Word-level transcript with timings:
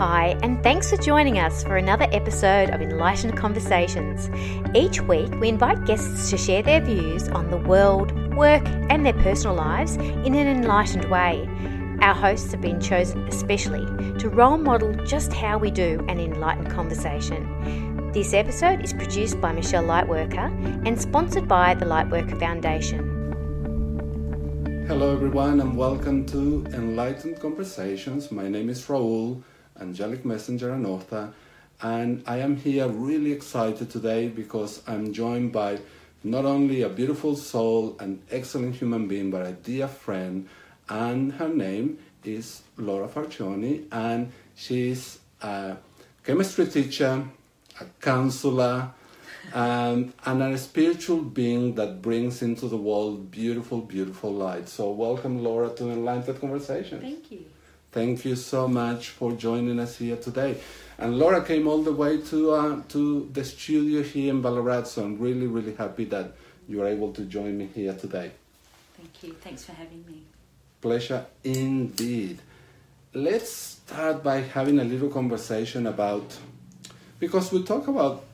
Hi, 0.00 0.34
and 0.42 0.62
thanks 0.62 0.88
for 0.88 0.96
joining 0.96 1.38
us 1.38 1.62
for 1.62 1.76
another 1.76 2.06
episode 2.10 2.70
of 2.70 2.80
Enlightened 2.80 3.36
Conversations. 3.36 4.30
Each 4.74 5.02
week, 5.02 5.30
we 5.38 5.50
invite 5.50 5.84
guests 5.84 6.30
to 6.30 6.38
share 6.38 6.62
their 6.62 6.80
views 6.80 7.28
on 7.28 7.50
the 7.50 7.58
world, 7.58 8.10
work, 8.34 8.66
and 8.88 9.04
their 9.04 9.12
personal 9.12 9.54
lives 9.54 9.96
in 9.96 10.34
an 10.34 10.46
enlightened 10.46 11.04
way. 11.10 11.46
Our 12.00 12.14
hosts 12.14 12.50
have 12.52 12.62
been 12.62 12.80
chosen 12.80 13.28
especially 13.28 13.84
to 14.20 14.30
role 14.30 14.56
model 14.56 14.94
just 15.04 15.34
how 15.34 15.58
we 15.58 15.70
do 15.70 16.02
an 16.08 16.18
enlightened 16.18 16.70
conversation. 16.70 18.10
This 18.14 18.32
episode 18.32 18.82
is 18.82 18.94
produced 18.94 19.38
by 19.38 19.52
Michelle 19.52 19.84
Lightworker 19.84 20.86
and 20.86 20.98
sponsored 20.98 21.46
by 21.46 21.74
the 21.74 21.84
Lightworker 21.84 22.40
Foundation. 22.40 23.20
Hello, 24.88 25.12
everyone, 25.12 25.60
and 25.60 25.76
welcome 25.76 26.24
to 26.24 26.64
Enlightened 26.72 27.38
Conversations. 27.38 28.32
My 28.32 28.48
name 28.48 28.70
is 28.70 28.82
Raul, 28.86 29.42
angelic 29.80 30.24
messenger 30.24 30.72
and 30.72 30.86
author, 30.86 31.32
and 31.82 32.22
I 32.26 32.38
am 32.38 32.56
here 32.56 32.88
really 32.88 33.32
excited 33.32 33.90
today 33.90 34.28
because 34.28 34.82
I'm 34.86 35.12
joined 35.12 35.52
by 35.52 35.78
not 36.22 36.44
only 36.44 36.82
a 36.82 36.88
beautiful 36.88 37.34
soul, 37.36 37.96
an 37.98 38.22
excellent 38.30 38.76
human 38.76 39.08
being, 39.08 39.30
but 39.30 39.46
a 39.46 39.52
dear 39.52 39.88
friend, 39.88 40.48
and 40.88 41.32
her 41.34 41.48
name 41.48 41.98
is 42.24 42.62
Laura 42.76 43.08
Farchione, 43.08 43.86
and 43.90 44.32
she's 44.54 45.18
a 45.40 45.76
chemistry 46.24 46.66
teacher, 46.66 47.24
a 47.80 47.84
counselor, 48.00 48.90
um, 49.54 50.12
and 50.26 50.42
a 50.42 50.58
spiritual 50.58 51.22
being 51.22 51.74
that 51.76 52.02
brings 52.02 52.42
into 52.42 52.68
the 52.68 52.76
world 52.76 53.30
beautiful, 53.30 53.80
beautiful 53.80 54.32
light. 54.32 54.68
So, 54.68 54.90
welcome, 54.90 55.42
Laura, 55.42 55.70
to 55.70 55.90
Enlightened 55.90 56.40
Conversations. 56.40 57.02
Thank 57.02 57.32
you. 57.32 57.44
Thank 57.92 58.24
you 58.24 58.36
so 58.36 58.68
much 58.68 59.08
for 59.08 59.32
joining 59.32 59.80
us 59.80 59.96
here 59.96 60.16
today. 60.16 60.60
And 60.96 61.18
Laura 61.18 61.42
came 61.42 61.66
all 61.66 61.82
the 61.82 61.92
way 61.92 62.20
to 62.22 62.52
uh, 62.52 62.82
to 62.90 63.28
the 63.32 63.44
studio 63.44 64.02
here 64.02 64.30
in 64.30 64.42
Ballarat, 64.42 64.84
so 64.84 65.02
I'm 65.02 65.18
really, 65.18 65.48
really 65.48 65.74
happy 65.74 66.04
that 66.04 66.32
you 66.68 66.80
are 66.82 66.86
able 66.86 67.12
to 67.14 67.22
join 67.22 67.58
me 67.58 67.68
here 67.74 67.94
today. 67.94 68.30
Thank 68.96 69.22
you. 69.22 69.32
Thanks 69.40 69.64
for 69.64 69.72
having 69.72 70.04
me. 70.06 70.22
Pleasure 70.80 71.26
indeed. 71.42 72.38
Let's 73.12 73.50
start 73.50 74.22
by 74.22 74.42
having 74.42 74.78
a 74.78 74.84
little 74.84 75.08
conversation 75.08 75.88
about 75.88 76.38
because 77.18 77.50
we 77.50 77.64
talk 77.64 77.88
about 77.88 78.24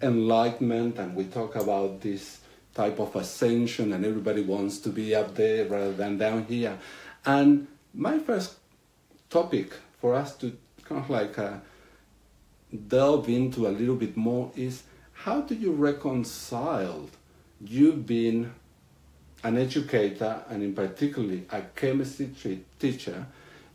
enlightenment 0.00 0.98
and 0.98 1.16
we 1.16 1.24
talk 1.24 1.56
about 1.56 2.02
this 2.02 2.38
type 2.72 3.00
of 3.00 3.16
ascension 3.16 3.92
and 3.92 4.04
everybody 4.04 4.42
wants 4.42 4.78
to 4.78 4.90
be 4.90 5.14
up 5.14 5.34
there 5.34 5.64
rather 5.66 5.92
than 5.92 6.18
down 6.18 6.44
here. 6.44 6.78
And 7.26 7.66
my 7.94 8.18
first 8.18 8.54
topic 9.30 9.72
for 10.00 10.14
us 10.14 10.36
to 10.36 10.56
kind 10.84 11.00
of 11.00 11.08
like 11.08 11.38
uh, 11.38 11.54
delve 12.88 13.28
into 13.28 13.66
a 13.66 13.70
little 13.70 13.94
bit 13.94 14.16
more 14.16 14.50
is 14.56 14.82
how 15.12 15.40
do 15.40 15.54
you 15.54 15.72
reconcile 15.72 17.08
you 17.60 17.92
being 17.92 18.52
an 19.44 19.56
educator 19.56 20.42
and 20.48 20.62
in 20.62 20.74
particularly 20.74 21.46
a 21.50 21.62
chemistry 21.76 22.64
teacher 22.78 23.26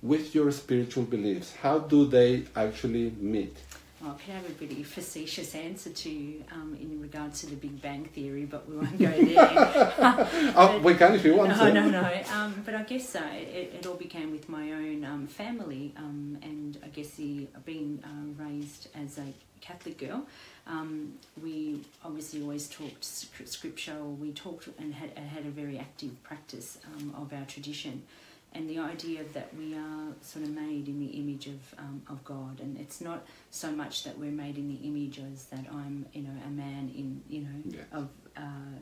with 0.01 0.35
your 0.35 0.51
spiritual 0.51 1.03
beliefs? 1.03 1.55
How 1.61 1.79
do 1.79 2.05
they 2.05 2.45
actually 2.55 3.11
meet 3.19 3.57
Well, 4.01 4.11
I 4.11 4.23
could 4.23 4.33
have 4.33 4.49
a 4.49 4.53
pretty 4.53 4.81
facetious 4.83 5.53
answer 5.55 5.89
to 5.89 6.09
you 6.09 6.43
um, 6.53 6.77
in 6.79 7.01
regards 7.01 7.41
to 7.41 7.47
the 7.47 7.57
Big 7.57 7.81
Bang 7.81 8.05
Theory, 8.05 8.45
but 8.45 8.69
we 8.69 8.77
won't 8.77 8.97
go 8.97 9.11
there. 9.11 10.53
oh, 10.55 10.79
we 10.81 10.93
can 10.95 11.15
if 11.15 11.25
you 11.25 11.35
want 11.35 11.49
no, 11.49 11.65
to. 11.65 11.73
no, 11.73 11.89
no. 11.89 12.21
Um, 12.33 12.61
but 12.65 12.75
I 12.75 12.83
guess 12.83 13.13
uh, 13.15 13.29
it, 13.33 13.73
it 13.75 13.85
all 13.85 13.95
began 13.95 14.31
with 14.31 14.47
my 14.47 14.71
own 14.71 15.03
um, 15.03 15.27
family, 15.27 15.93
um, 15.97 16.37
and 16.41 16.77
I 16.81 16.87
guess 16.87 17.09
the 17.15 17.47
being 17.65 18.01
uh, 18.05 18.41
raised 18.41 18.87
as 18.95 19.17
a 19.17 19.33
Catholic 19.59 19.97
girl, 19.97 20.25
um, 20.65 21.13
we 21.41 21.81
obviously 22.05 22.41
always 22.41 22.69
talked 22.69 23.03
scr- 23.03 23.45
scripture. 23.45 23.97
Or 23.99 24.11
we 24.11 24.31
talked 24.31 24.69
and 24.79 24.93
had, 24.93 25.17
had 25.17 25.45
a 25.45 25.49
very 25.49 25.77
active 25.77 26.23
practice 26.23 26.77
um, 26.95 27.13
of 27.17 27.33
our 27.33 27.45
tradition, 27.45 28.03
and 28.53 28.69
the 28.69 28.79
idea 28.79 29.21
that 29.33 29.55
we 29.55 29.75
are 29.75 30.13
sort 30.21 30.43
of 30.45 30.51
made 30.51 30.87
in 30.87 30.99
the 30.99 31.11
image 31.19 31.47
of 31.47 31.59
um, 31.77 32.01
of 32.09 32.23
God, 32.23 32.59
and 32.59 32.77
it's 32.77 32.99
not 33.01 33.25
so 33.51 33.71
much 33.71 34.03
that 34.03 34.17
we're 34.17 34.31
made 34.31 34.57
in 34.57 34.67
the 34.67 34.87
image 34.87 35.19
as 35.19 35.45
that 35.45 35.65
I'm, 35.71 36.05
you 36.13 36.23
know, 36.23 36.35
a 36.45 36.49
man 36.49 36.91
in, 36.95 37.21
you 37.29 37.41
know, 37.41 37.61
Yes. 37.65 37.85
of. 37.91 38.09
Uh, 38.35 38.77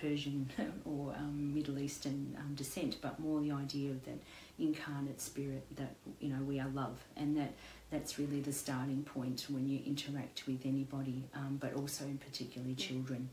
Persian 0.00 0.48
or 0.84 1.12
um, 1.16 1.52
Middle 1.54 1.78
Eastern 1.78 2.36
um, 2.38 2.54
descent, 2.54 2.98
but 3.00 3.18
more 3.18 3.40
the 3.40 3.50
idea 3.50 3.90
of 3.90 4.04
that 4.04 4.18
incarnate 4.58 5.20
spirit 5.20 5.64
that 5.76 5.94
you 6.20 6.28
know 6.28 6.40
we 6.44 6.60
are 6.60 6.68
love, 6.68 6.98
and 7.16 7.36
that 7.36 7.52
that's 7.90 8.18
really 8.18 8.40
the 8.40 8.52
starting 8.52 9.02
point 9.02 9.46
when 9.48 9.68
you 9.68 9.80
interact 9.86 10.44
with 10.46 10.64
anybody, 10.64 11.24
um, 11.34 11.58
but 11.60 11.74
also 11.74 12.04
in 12.04 12.18
particularly 12.18 12.74
children. 12.74 13.28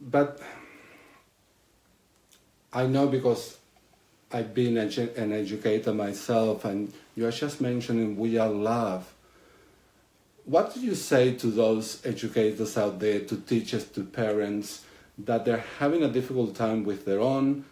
But 0.00 0.40
I 2.72 2.86
know 2.86 3.06
because 3.06 3.58
I've 4.30 4.52
been 4.52 4.76
an 4.76 5.32
educator 5.32 5.94
myself, 5.94 6.64
and 6.64 6.92
you 7.16 7.26
are 7.26 7.32
just 7.32 7.60
mentioning 7.60 8.16
we 8.16 8.36
are 8.38 8.50
love. 8.50 9.12
What 10.44 10.74
do 10.74 10.80
you 10.80 10.94
say 10.94 11.34
to 11.34 11.46
those 11.48 12.04
educators 12.06 12.76
out 12.76 12.98
there, 13.00 13.20
to 13.20 13.36
teachers, 13.36 13.84
to 13.88 14.04
parents, 14.04 14.84
that 15.18 15.44
they're 15.44 15.64
having 15.78 16.02
a 16.02 16.08
difficult 16.08 16.54
time 16.54 16.84
with 16.84 17.04
their 17.04 17.20
own 17.20 17.64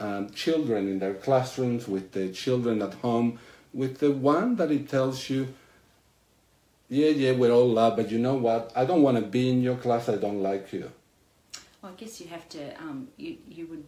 um, 0.00 0.30
children 0.30 0.88
in 0.88 0.98
their 0.98 1.14
classrooms, 1.14 1.86
with 1.86 2.12
their 2.12 2.30
children 2.30 2.82
at 2.82 2.94
home, 2.94 3.38
with 3.72 3.98
the 3.98 4.10
one 4.10 4.56
that 4.56 4.70
it 4.70 4.88
tells 4.88 5.28
you, 5.28 5.48
yeah, 6.88 7.08
yeah, 7.08 7.32
we're 7.32 7.50
all 7.50 7.68
love, 7.68 7.96
but 7.96 8.10
you 8.10 8.18
know 8.18 8.34
what? 8.34 8.72
I 8.76 8.84
don't 8.84 9.02
want 9.02 9.16
to 9.16 9.22
be 9.22 9.50
in 9.50 9.62
your 9.62 9.76
class, 9.76 10.08
I 10.08 10.16
don't 10.16 10.42
like 10.42 10.72
you. 10.72 10.90
Well, 11.82 11.92
I 11.92 12.00
guess 12.00 12.20
you 12.20 12.28
have 12.28 12.48
to. 12.50 12.80
Um, 12.80 13.08
you 13.16 13.36
you 13.50 13.66
would 13.66 13.84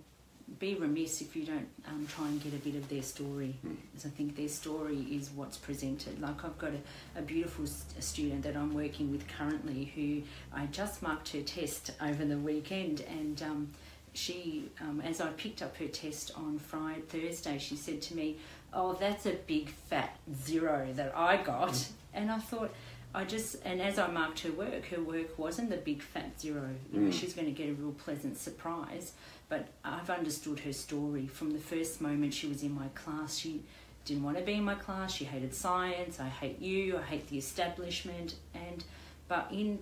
be 0.59 0.75
remiss 0.75 1.21
if 1.21 1.35
you 1.37 1.45
don't 1.45 1.69
um, 1.89 2.07
try 2.07 2.27
and 2.29 2.43
get 2.43 2.55
a 2.55 2.57
bit 2.59 2.77
of 2.77 2.89
their 2.89 3.03
story, 3.03 3.57
because 3.93 4.07
I 4.07 4.11
think 4.11 4.37
their 4.37 4.49
story 4.49 4.99
is 5.11 5.31
what's 5.31 5.57
presented. 5.57 6.21
Like 6.21 6.45
I've 6.45 6.57
got 6.59 6.71
a, 6.73 7.19
a 7.19 7.23
beautiful 7.23 7.65
s- 7.65 7.85
student 8.01 8.43
that 8.45 8.57
I'm 8.57 8.73
working 8.75 9.11
with 9.11 9.27
currently, 9.29 9.93
who 9.95 10.23
I 10.57 10.67
just 10.67 11.03
marked 11.03 11.31
her 11.31 11.43
test 11.43 11.91
over 12.01 12.25
the 12.25 12.39
weekend, 12.39 13.01
and 13.03 13.43
um, 13.43 13.71
she, 14.15 14.71
um, 14.81 15.01
as 15.03 15.21
I 15.21 15.29
picked 15.31 15.63
up 15.63 15.77
her 15.79 15.89
test 15.89 16.31
on 16.37 16.59
Friday 16.59 17.01
Thursday, 17.09 17.59
she 17.59 17.77
said 17.77 18.01
to 18.03 18.15
me, 18.17 18.37
"Oh, 18.73 18.95
that's 18.95 19.27
a 19.27 19.33
big 19.47 19.69
fat 19.69 20.17
zero 20.45 20.89
that 20.95 21.13
I 21.17 21.37
got," 21.39 21.89
and 22.15 22.31
I 22.31 22.39
thought. 22.39 22.73
I 23.17 23.25
just 23.25 23.57
and 23.65 23.81
as 23.81 23.99
I 23.99 24.09
marked 24.09 24.41
her 24.41 24.53
work, 24.53 24.85
her 24.87 25.01
work 25.01 25.39
wasn't 25.39 25.71
the 25.71 25.79
big 25.79 26.03
fat 26.03 26.39
zero. 26.41 26.69
You 26.93 27.01
know, 27.01 27.09
Mm. 27.09 27.19
she's 27.19 27.33
going 27.35 27.47
to 27.47 27.53
get 27.53 27.69
a 27.71 27.73
real 27.73 27.93
pleasant 27.93 28.37
surprise. 28.37 29.13
But 29.49 29.69
I've 29.85 30.11
understood 30.11 30.61
her 30.61 30.73
story 30.73 31.27
from 31.27 31.53
the 31.53 31.59
first 31.59 32.01
moment 32.01 32.35
she 32.35 32.47
was 32.47 32.63
in 32.63 32.75
my 32.75 32.89
class. 32.89 33.39
She 33.39 33.63
didn't 34.05 34.23
want 34.23 34.37
to 34.39 34.45
be 34.45 34.53
in 34.55 34.65
my 34.65 34.75
class. 34.75 35.15
She 35.15 35.25
hated 35.25 35.55
science. 35.55 36.21
I 36.21 36.29
hate 36.29 36.61
you. 36.61 36.99
I 36.99 37.03
hate 37.03 37.27
the 37.29 37.39
establishment. 37.39 38.35
And 38.55 38.85
but 39.29 39.49
in 39.51 39.79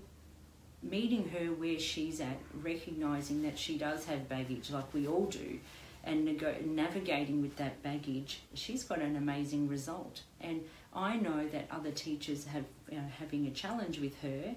meeting 0.83 1.28
her 1.31 1.47
where 1.53 1.78
she's 1.78 2.21
at, 2.21 2.39
recognizing 2.62 3.43
that 3.43 3.59
she 3.59 3.77
does 3.78 4.05
have 4.05 4.28
baggage, 4.28 4.71
like 4.71 4.93
we 4.94 5.09
all 5.09 5.27
do, 5.27 5.59
and 6.05 6.25
nego- 6.27 6.55
navigating 6.65 7.41
with 7.41 7.56
that 7.56 7.83
baggage, 7.83 8.41
she's 8.53 8.84
got 8.84 8.99
an 9.00 9.17
amazing 9.17 9.67
result. 9.69 10.21
And 10.41 10.61
I 10.94 11.16
know 11.16 11.47
that 11.49 11.66
other 11.71 11.91
teachers 11.91 12.47
have 12.47 12.65
you 12.91 12.97
know, 12.99 13.05
having 13.19 13.47
a 13.47 13.50
challenge 13.50 13.99
with 13.99 14.21
her, 14.22 14.55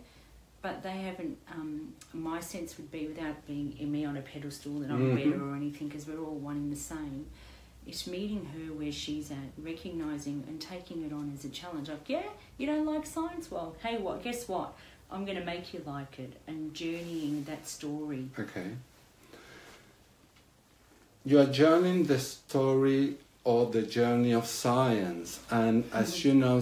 but 0.61 0.83
they 0.83 0.97
haven't. 1.01 1.37
Um, 1.51 1.93
my 2.13 2.39
sense 2.39 2.77
would 2.77 2.91
be 2.91 3.07
without 3.07 3.45
being 3.47 3.75
me 3.91 4.05
on 4.05 4.17
a 4.17 4.21
pedestal 4.21 4.79
that 4.79 4.91
I'm 4.91 5.11
Mhm. 5.11 5.15
better 5.15 5.43
or 5.49 5.55
anything, 5.55 5.87
because 5.87 6.05
we're 6.07 6.19
all 6.19 6.35
one 6.35 6.57
and 6.57 6.71
the 6.71 6.75
same. 6.79 7.25
It's 7.87 8.05
meeting 8.05 8.45
her 8.45 8.73
where 8.73 8.91
she's 8.91 9.31
at, 9.31 9.37
recognizing 9.57 10.43
and 10.47 10.59
taking 10.59 11.03
it 11.05 11.13
on 11.13 11.31
as 11.33 11.45
a 11.45 11.49
challenge. 11.49 11.87
Like, 11.89 12.09
yeah, 12.09 12.29
you 12.57 12.67
don't 12.67 12.85
like 12.85 13.05
science? 13.05 13.49
Well, 13.49 13.75
hey, 13.81 13.97
what? 13.97 14.21
Guess 14.23 14.47
what? 14.49 14.73
I'm 15.09 15.23
going 15.23 15.37
to 15.37 15.45
make 15.45 15.73
you 15.73 15.81
like 15.85 16.19
it, 16.19 16.33
and 16.47 16.73
journeying 16.73 17.45
that 17.45 17.65
story. 17.65 18.29
Okay. 18.37 18.71
You 21.25 21.39
are 21.39 21.45
journeying 21.45 22.03
the 22.05 22.19
story 22.19 23.17
or 23.47 23.65
the 23.67 23.81
journey 23.81 24.33
of 24.33 24.45
science, 24.45 25.39
and 25.49 25.85
as 25.93 26.25
you 26.25 26.33
know, 26.33 26.61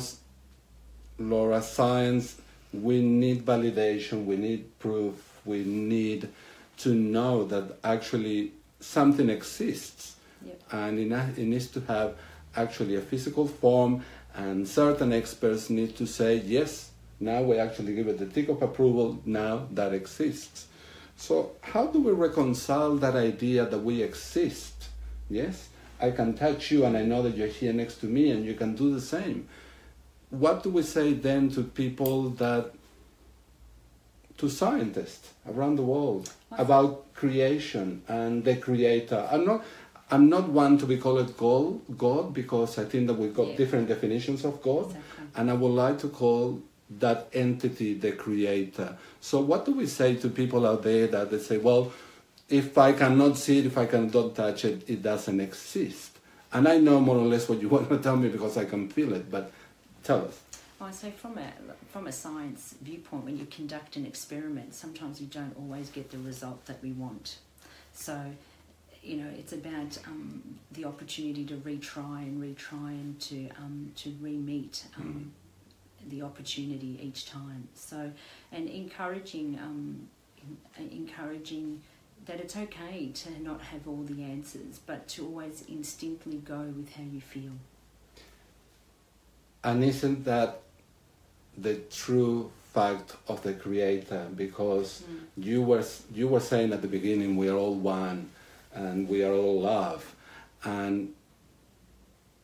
Laura, 1.17 1.59
science, 1.59 2.39
we 2.71 3.01
need 3.01 3.43
validation, 3.43 4.25
we 4.25 4.37
need 4.37 4.77
proof, 4.77 5.15
we 5.45 5.63
need 5.63 6.29
to 6.77 6.93
know 6.93 7.43
that 7.43 7.65
actually 7.83 8.51
something 8.79 9.31
exists, 9.31 10.15
Yep. 10.45 10.61
and 10.73 10.99
it 10.99 11.47
needs 11.53 11.67
to 11.69 11.79
have 11.87 12.13
actually 12.55 12.95
a 12.97 13.01
physical 13.01 13.47
form, 13.47 14.03
and 14.35 14.67
certain 14.67 15.11
experts 15.11 15.71
need 15.71 15.97
to 15.97 16.05
say, 16.05 16.35
yes, 16.45 16.91
now 17.19 17.41
we 17.41 17.57
actually 17.57 17.95
give 17.95 18.07
it 18.07 18.19
the 18.19 18.27
tick 18.27 18.47
of 18.47 18.61
approval, 18.61 19.19
now 19.25 19.67
that 19.71 19.91
exists. 19.91 20.67
So, 21.17 21.53
how 21.61 21.87
do 21.87 21.99
we 21.99 22.11
reconcile 22.11 22.95
that 22.97 23.15
idea 23.15 23.65
that 23.65 23.79
we 23.79 24.03
exist, 24.03 24.75
yes, 25.31 25.69
I 25.99 26.11
can 26.11 26.33
touch 26.33 26.71
you 26.71 26.85
and 26.85 26.97
I 26.97 27.03
know 27.03 27.21
that 27.23 27.35
you're 27.37 27.47
here 27.47 27.73
next 27.73 27.95
to 28.01 28.05
me 28.05 28.29
and 28.31 28.45
you 28.45 28.53
can 28.53 28.75
do 28.75 28.93
the 28.93 29.01
same. 29.01 29.47
What 30.29 30.63
do 30.63 30.69
we 30.69 30.83
say 30.83 31.13
then 31.13 31.49
to 31.51 31.63
people 31.63 32.29
that, 32.31 32.71
to 34.37 34.49
scientists 34.49 35.31
around 35.47 35.77
the 35.77 35.83
world 35.83 36.31
about 36.51 37.13
creation 37.13 38.01
and 38.07 38.43
the 38.43 38.55
creator? 38.57 39.27
I'm 39.31 39.45
not, 39.45 39.63
I'm 40.11 40.29
not 40.29 40.49
one 40.49 40.77
to 40.79 40.85
be 40.85 40.97
called 40.97 41.35
God, 41.37 41.79
God 41.97 42.33
because 42.33 42.77
I 42.77 42.85
think 42.85 43.07
that 43.07 43.13
we've 43.15 43.33
got 43.33 43.49
Yeah. 43.49 43.55
different 43.57 43.87
definitions 43.87 44.43
of 44.43 44.61
God, 44.61 44.87
Exactly. 44.87 45.25
and 45.35 45.49
I 45.49 45.53
would 45.53 45.71
like 45.71 45.99
to 45.99 46.09
call 46.09 46.61
that 46.99 47.27
entity 47.33 47.93
the 47.95 48.11
creator. 48.11 48.97
So, 49.19 49.39
what 49.41 49.65
do 49.65 49.71
we 49.71 49.87
say 49.87 50.15
to 50.17 50.29
people 50.29 50.67
out 50.67 50.83
there 50.83 51.07
that 51.07 51.31
they 51.31 51.39
say, 51.39 51.57
well, 51.57 51.91
if 52.49 52.77
I 52.77 52.93
cannot 52.93 53.37
see 53.37 53.59
it, 53.59 53.65
if 53.65 53.77
I 53.77 53.85
cannot 53.85 54.35
touch 54.35 54.65
it, 54.65 54.89
it 54.89 55.01
doesn't 55.01 55.39
exist? 55.39 56.19
And 56.53 56.67
I 56.67 56.77
know 56.77 56.99
more 56.99 57.17
or 57.17 57.25
less 57.25 57.49
what 57.49 57.61
you 57.61 57.69
want 57.75 57.89
to 57.89 57.97
tell 57.97 58.15
me 58.15 58.29
because 58.29 58.57
I 58.57 58.65
can 58.65 58.89
feel 58.89 59.13
it, 59.13 59.29
but 59.29 59.51
tell 60.03 60.25
us. 60.25 60.41
I 60.79 60.91
say 60.91 61.11
from 61.11 61.37
a 61.37 61.51
from 61.91 62.05
a 62.05 62.11
science 62.11 62.75
viewpoint, 62.81 63.25
when 63.25 63.37
you 63.37 63.45
conduct 63.45 63.95
an 63.95 64.05
experiment, 64.05 64.75
sometimes 64.75 65.19
you 65.19 65.27
don't 65.27 65.55
always 65.57 65.89
get 65.89 66.11
the 66.11 66.17
result 66.19 66.65
that 66.65 66.81
we 66.83 66.91
want. 66.91 67.37
So, 67.93 68.21
you 69.01 69.17
know, 69.17 69.29
it's 69.39 69.53
about 69.53 69.97
um, 70.05 70.59
the 70.73 70.85
opportunity 70.85 71.45
to 71.45 71.55
retry 71.55 72.23
and 72.23 72.43
retry 72.43 72.89
and 72.89 73.19
to 73.21 73.49
um, 73.57 73.91
to 73.95 74.09
re-meet 74.21 74.85
um, 74.97 75.31
the 76.09 76.21
opportunity 76.21 76.99
each 77.01 77.25
time. 77.25 77.69
So, 77.73 78.11
and 78.51 78.69
encouraging 78.69 79.57
um, 79.59 80.07
encouraging 80.77 81.81
that 82.25 82.39
it's 82.39 82.57
okay 82.57 83.11
to 83.13 83.43
not 83.43 83.61
have 83.61 83.87
all 83.87 84.03
the 84.03 84.23
answers, 84.23 84.79
but 84.85 85.07
to 85.09 85.25
always 85.25 85.63
instinctively 85.67 86.37
go 86.37 86.59
with 86.75 86.93
how 86.93 87.03
you 87.03 87.21
feel. 87.21 87.51
And 89.63 89.83
isn't 89.83 90.25
that 90.25 90.61
the 91.57 91.75
true 91.91 92.51
fact 92.73 93.15
of 93.27 93.41
the 93.43 93.53
creator? 93.53 94.27
Because 94.35 95.03
mm. 95.09 95.43
you 95.43 95.61
were 95.61 95.83
you 96.13 96.27
were 96.27 96.39
saying 96.39 96.73
at 96.73 96.81
the 96.81 96.87
beginning 96.87 97.37
we 97.37 97.49
are 97.49 97.55
all 97.57 97.75
one 97.75 98.29
and 98.73 99.07
we 99.07 99.23
are 99.23 99.33
all 99.33 99.61
love, 99.61 100.15
and 100.63 101.13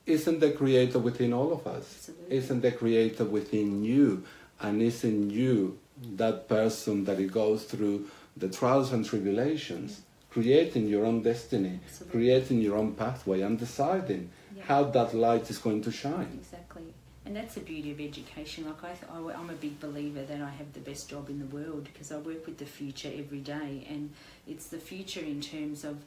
isn't 0.05 0.39
the 0.39 0.51
creator 0.51 0.99
within 0.99 1.33
all 1.33 1.53
of 1.53 1.67
us? 1.67 2.09
Absolutely. 2.09 2.37
Isn't 2.37 2.61
the 2.61 2.71
creator 2.71 3.25
within 3.25 3.83
you? 3.83 4.23
And 4.59 4.81
isn't 4.81 5.29
you 5.31 5.79
that 6.15 6.47
person 6.47 7.05
that 7.05 7.19
it 7.19 7.31
goes 7.31 7.63
through 7.63 8.07
the 8.37 8.49
trials 8.49 8.91
and 8.91 9.05
tribulations, 9.05 10.01
creating 10.29 10.87
your 10.87 11.05
own 11.05 11.21
destiny, 11.21 11.79
Absolutely. 11.85 12.11
creating 12.19 12.61
your 12.61 12.77
own 12.77 12.93
pathway, 12.93 13.41
and 13.41 13.59
deciding 13.59 14.29
Yeah. 14.55 14.63
how 14.63 14.83
that 14.85 15.13
light 15.13 15.49
is 15.49 15.57
going 15.57 15.81
to 15.81 15.91
shine? 15.91 16.39
Exactly. 16.39 16.93
And 17.25 17.35
that's 17.35 17.53
the 17.53 17.61
beauty 17.61 17.91
of 17.91 17.99
education. 17.99 18.65
Like 18.65 18.83
I, 18.83 18.93
th- 18.93 19.11
I, 19.11 19.39
am 19.39 19.49
a 19.49 19.53
big 19.53 19.79
believer 19.79 20.23
that 20.23 20.41
I 20.41 20.49
have 20.49 20.73
the 20.73 20.79
best 20.79 21.09
job 21.09 21.29
in 21.29 21.37
the 21.39 21.45
world 21.45 21.83
because 21.83 22.11
I 22.11 22.17
work 22.17 22.45
with 22.47 22.57
the 22.57 22.65
future 22.65 23.11
every 23.15 23.39
day, 23.39 23.85
and 23.89 24.11
it's 24.47 24.67
the 24.67 24.79
future 24.79 25.21
in 25.21 25.39
terms 25.39 25.83
of 25.83 25.97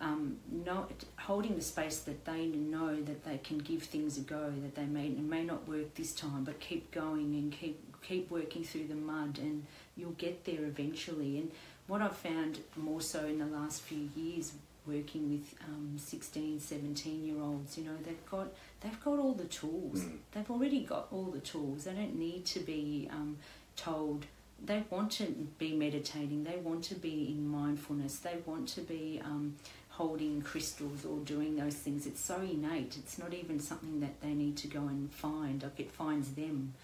um, 0.00 0.36
not 0.50 0.90
holding 1.16 1.56
the 1.56 1.62
space 1.62 1.98
that 2.00 2.24
they 2.24 2.46
know 2.46 3.00
that 3.02 3.24
they 3.24 3.38
can 3.38 3.58
give 3.58 3.82
things 3.84 4.18
a 4.18 4.20
go, 4.20 4.52
that 4.62 4.74
they 4.74 4.84
may 4.84 5.08
may 5.08 5.44
not 5.44 5.66
work 5.68 5.94
this 5.94 6.12
time, 6.14 6.44
but 6.44 6.60
keep 6.60 6.90
going 6.90 7.34
and 7.34 7.52
keep 7.52 7.78
keep 8.02 8.30
working 8.30 8.64
through 8.64 8.86
the 8.88 8.94
mud, 8.94 9.38
and 9.40 9.64
you'll 9.96 10.12
get 10.12 10.44
there 10.44 10.64
eventually. 10.64 11.38
And 11.38 11.50
what 11.86 12.02
I've 12.02 12.16
found 12.16 12.60
more 12.76 13.00
so 13.00 13.26
in 13.26 13.38
the 13.38 13.46
last 13.46 13.82
few 13.82 14.08
years 14.16 14.52
working 14.86 15.30
with 15.30 15.54
um, 15.64 15.96
16 15.96 16.58
17 16.58 17.24
year 17.24 17.40
olds 17.40 17.78
you 17.78 17.84
know 17.84 17.94
they've 18.02 18.26
got 18.28 18.48
they've 18.80 19.04
got 19.04 19.18
all 19.18 19.32
the 19.32 19.44
tools. 19.44 20.00
Mm. 20.00 20.16
they've 20.32 20.50
already 20.50 20.80
got 20.80 21.08
all 21.12 21.24
the 21.24 21.40
tools. 21.40 21.84
They 21.84 21.92
don't 21.92 22.18
need 22.18 22.44
to 22.46 22.60
be 22.60 23.08
um, 23.10 23.38
told. 23.76 24.26
They 24.64 24.84
want 24.90 25.10
to 25.12 25.24
be 25.58 25.72
meditating. 25.74 26.44
They 26.44 26.56
want 26.56 26.84
to 26.84 26.94
be 26.94 27.28
in 27.28 27.48
mindfulness. 27.48 28.18
They 28.18 28.36
want 28.46 28.68
to 28.70 28.80
be 28.80 29.20
um, 29.24 29.56
holding 29.88 30.40
crystals 30.42 31.04
or 31.04 31.18
doing 31.18 31.56
those 31.56 31.74
things. 31.74 32.06
It's 32.06 32.20
so 32.20 32.36
innate. 32.36 32.96
It's 32.96 33.18
not 33.18 33.34
even 33.34 33.58
something 33.58 34.00
that 34.00 34.20
they 34.20 34.34
need 34.34 34.56
to 34.58 34.68
go 34.68 34.80
and 34.80 35.12
find. 35.12 35.62
Like 35.62 35.80
it 35.80 35.90
finds 35.90 36.30
them. 36.32 36.74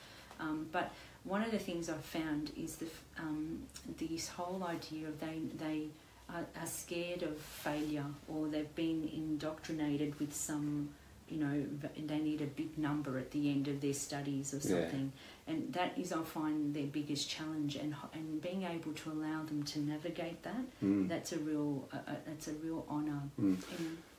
Um, 0.41 0.69
but 0.71 0.93
one 1.29 1.43
of 1.43 1.51
the 1.51 1.59
things 1.59 1.89
I've 1.89 2.05
found 2.05 2.51
is 2.57 2.77
the 2.77 2.87
um, 3.19 3.63
this 3.99 4.29
whole 4.29 4.65
idea 4.65 5.09
of 5.09 5.21
they 5.21 5.39
they 5.59 5.87
are, 6.31 6.45
are 6.61 6.67
scared 6.67 7.23
of 7.23 7.37
failure 7.39 8.05
or 8.29 8.49
they've 8.49 8.75
been 8.75 9.09
indoctrinated 9.13 10.19
with 10.21 10.35
some 10.35 10.89
you 11.29 11.39
know 11.39 11.63
they 12.07 12.19
need 12.19 12.41
a 12.41 12.47
big 12.47 12.77
number 12.79 13.19
at 13.19 13.31
the 13.33 13.51
end 13.51 13.69
of 13.69 13.81
their 13.81 13.93
studies 13.93 14.55
or 14.55 14.59
Yeah. 14.59 14.81
something 14.83 15.13
and 15.47 15.73
that 15.73 15.93
is 15.99 16.13
I 16.13 16.23
find 16.23 16.75
their 16.75 16.87
biggest 16.87 17.29
challenge 17.29 17.77
and 17.77 17.95
and 18.15 18.41
being 18.41 18.63
able 18.63 18.93
to 18.93 19.11
allow 19.11 19.43
them 19.45 19.63
to 19.73 19.79
navigate 19.81 20.43
that 20.43 20.65
Mm. 20.83 21.09
that's 21.09 21.33
a 21.33 21.39
real 21.39 21.89
uh, 21.93 21.99
that's 22.27 22.49
a 22.49 22.53
real 22.65 22.85
honor 22.89 23.23
Mm. 23.41 23.57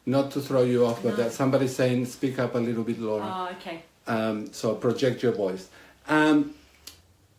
Not 0.06 0.32
to 0.32 0.40
throw 0.42 0.64
you 0.64 0.86
off, 0.88 1.04
but 1.04 1.10
No. 1.12 1.16
there's 1.18 1.36
somebody 1.36 1.68
saying, 1.68 2.06
speak 2.08 2.40
up 2.40 2.56
a 2.56 2.58
little 2.58 2.84
bit, 2.84 3.00
Laura. 3.00 3.24
oh 3.26 3.46
okay 3.58 3.78
Um, 4.08 4.52
so 4.54 4.74
project 4.76 5.22
your 5.24 5.34
voice. 5.34 5.68
Um, 6.08 6.56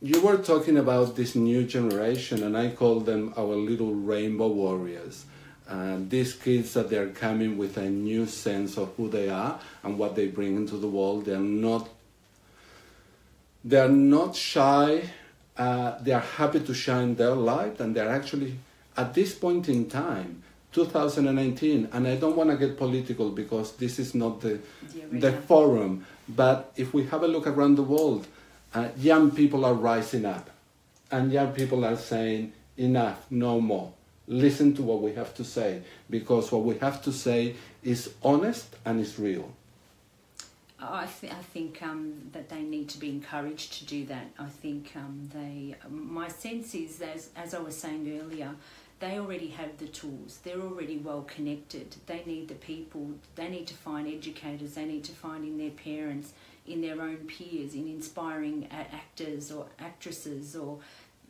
you 0.02 0.20
were 0.22 0.38
talking 0.38 0.78
about 0.78 1.16
this 1.16 1.34
new 1.34 1.64
generation, 1.64 2.42
and 2.42 2.56
I 2.56 2.70
call 2.70 3.00
them 3.00 3.34
our 3.36 3.54
little 3.54 3.94
rainbow 3.94 4.48
warriors. 4.48 5.26
Uh, 5.68 5.98
these 6.08 6.32
kids 6.32 6.72
that 6.74 6.88
they're 6.88 7.10
coming 7.10 7.58
with 7.58 7.76
a 7.76 7.88
new 7.88 8.26
sense 8.26 8.76
of 8.76 8.92
who 8.96 9.08
they 9.08 9.28
are 9.28 9.60
and 9.82 9.98
what 9.98 10.16
they 10.16 10.26
bring 10.26 10.56
into 10.56 10.76
the 10.76 10.88
world. 10.88 11.26
They're 11.26 11.38
not. 11.38 11.88
They're 13.62 13.88
not 13.88 14.34
shy. 14.34 15.10
Uh, 15.56 15.98
they 16.00 16.12
are 16.12 16.20
happy 16.20 16.60
to 16.60 16.72
shine 16.74 17.14
their 17.16 17.34
light, 17.34 17.78
and 17.78 17.94
they're 17.94 18.08
actually 18.08 18.56
at 18.96 19.12
this 19.12 19.34
point 19.34 19.68
in 19.68 19.88
time, 19.88 20.42
2019. 20.72 21.90
And 21.92 22.08
I 22.08 22.16
don't 22.16 22.36
want 22.36 22.50
to 22.50 22.56
get 22.56 22.78
political 22.78 23.30
because 23.30 23.72
this 23.76 23.98
is 23.98 24.14
not 24.14 24.40
the 24.40 24.60
the 25.10 25.18
the 25.18 25.32
forum. 25.32 26.06
But 26.26 26.72
if 26.76 26.94
we 26.94 27.04
have 27.06 27.22
a 27.22 27.28
look 27.28 27.46
around 27.46 27.74
the 27.74 27.82
world, 27.82 28.26
uh, 28.74 28.88
young 28.96 29.30
people 29.30 29.64
are 29.64 29.74
rising 29.74 30.24
up, 30.24 30.50
and 31.10 31.32
young 31.32 31.52
people 31.52 31.84
are 31.84 31.96
saying, 31.96 32.52
"Enough, 32.76 33.26
no 33.30 33.60
more." 33.60 33.92
Listen 34.26 34.74
to 34.74 34.82
what 34.82 35.02
we 35.02 35.12
have 35.14 35.34
to 35.34 35.44
say, 35.44 35.82
because 36.08 36.52
what 36.52 36.62
we 36.62 36.78
have 36.78 37.02
to 37.02 37.12
say 37.12 37.56
is 37.82 38.14
honest 38.22 38.76
and 38.84 39.00
is 39.00 39.18
real. 39.18 39.52
I, 40.82 41.06
th- 41.20 41.32
I 41.32 41.42
think 41.52 41.82
um, 41.82 42.30
that 42.32 42.48
they 42.48 42.62
need 42.62 42.88
to 42.90 42.98
be 42.98 43.10
encouraged 43.10 43.74
to 43.74 43.84
do 43.84 44.06
that. 44.06 44.26
I 44.38 44.46
think 44.46 44.92
um, 44.96 45.28
they. 45.34 45.74
My 45.90 46.28
sense 46.28 46.74
is, 46.74 47.00
as 47.02 47.30
as 47.36 47.54
I 47.54 47.58
was 47.58 47.76
saying 47.76 48.20
earlier, 48.20 48.54
they 49.00 49.18
already 49.18 49.48
have 49.48 49.76
the 49.78 49.88
tools. 49.88 50.38
They're 50.42 50.60
already 50.60 50.98
well 50.98 51.22
connected. 51.22 51.96
They 52.06 52.22
need 52.24 52.48
the 52.48 52.54
people. 52.54 53.10
They 53.34 53.48
need 53.48 53.66
to 53.68 53.74
find 53.74 54.06
educators. 54.08 54.74
They 54.74 54.84
need 54.84 55.04
to 55.04 55.12
find 55.12 55.44
in 55.44 55.58
their 55.58 55.70
parents, 55.70 56.32
in 56.70 56.80
their 56.80 57.00
own 57.00 57.18
peers, 57.26 57.74
in 57.74 57.88
inspiring 57.88 58.68
actors 58.70 59.50
or 59.50 59.66
actresses 59.78 60.56
or 60.56 60.78